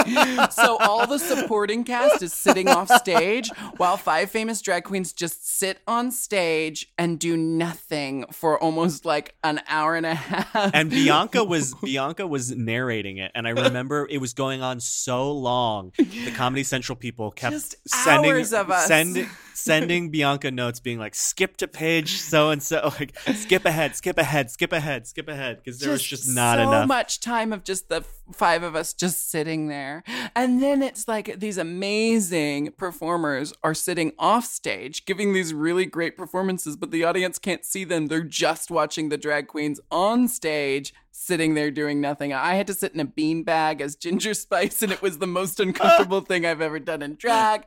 [0.52, 5.58] so all the supporting cast is sitting off stage while five famous drag queens just
[5.58, 10.72] sit on stage and do nothing for almost like an hour and a half.
[10.76, 15.23] and Bianca was Bianca was narrating it, and I remember it was going on so
[15.32, 15.92] long.
[15.98, 18.88] The Comedy Central people kept Just sending hours of us.
[18.88, 23.96] sending sending Bianca notes, being like, "Skip to page so and so, like skip ahead,
[23.96, 26.88] skip ahead, skip ahead, skip ahead," because there was just not so enough.
[26.88, 30.04] much time of just the five of us just sitting there.
[30.36, 36.18] And then it's like these amazing performers are sitting off stage giving these really great
[36.18, 38.08] performances, but the audience can't see them.
[38.08, 40.94] They're just watching the drag queens on stage.
[41.16, 42.34] Sitting there doing nothing.
[42.34, 45.60] I had to sit in a beanbag as Ginger Spice, and it was the most
[45.60, 47.66] uncomfortable thing I've ever done in drag.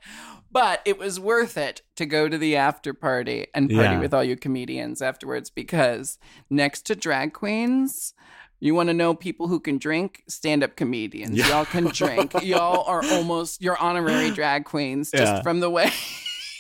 [0.51, 4.01] But it was worth it to go to the after party and party Yeah.
[4.01, 6.19] with all you comedians afterwards because
[6.51, 8.15] next to drag queens,
[8.59, 10.25] you want to know people who can drink?
[10.29, 11.37] Stand up comedians.
[11.37, 11.49] Yeah.
[11.49, 12.33] Y'all can drink.
[12.43, 15.43] Y'all are almost your honorary drag queens just Yeah.
[15.43, 15.93] from the way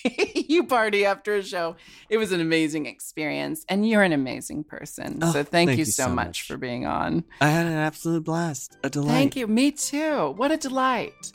[0.48, 1.76] you party after a show.
[2.08, 3.64] It was an amazing experience.
[3.68, 5.18] And you're an amazing person.
[5.22, 6.42] Oh, so thank, thank you you so, much much.
[6.42, 7.24] for being on.
[7.40, 9.12] I had an absolute blast, a delight.
[9.12, 9.46] Thank you.
[9.46, 10.34] Me too.
[10.36, 11.32] What a delight.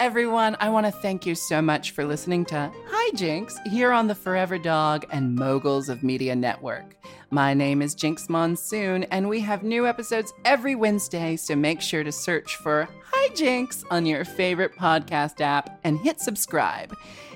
[0.00, 4.08] Everyone, I want to thank you so much for listening to Hi Jinkx here on
[4.08, 6.96] the Forever Dog and Moguls of Media Network.
[7.30, 12.02] My name is Jinkx Monsoon, and we have new episodes every Wednesday, so make sure
[12.02, 16.94] to search for Hi Jinkx on your favorite podcast app and hit subscribe.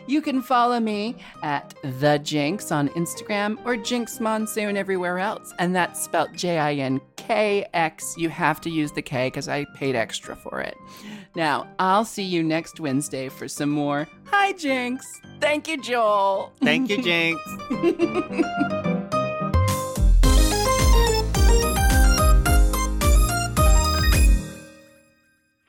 [0.09, 5.77] You can follow me at The Jinkx on Instagram or Jinkx Monsoon everywhere else, and
[5.77, 8.15] that's spelled J I N K X.
[8.17, 10.75] You have to use the K because I paid extra for it.
[11.37, 15.03] Now, I'll see you next Wednesday for some more Hi, Jinkx.
[15.41, 16.55] Thank you, Joel.
[16.63, 17.39] Thank you, Jinkx.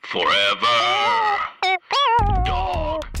[0.00, 0.99] Forever.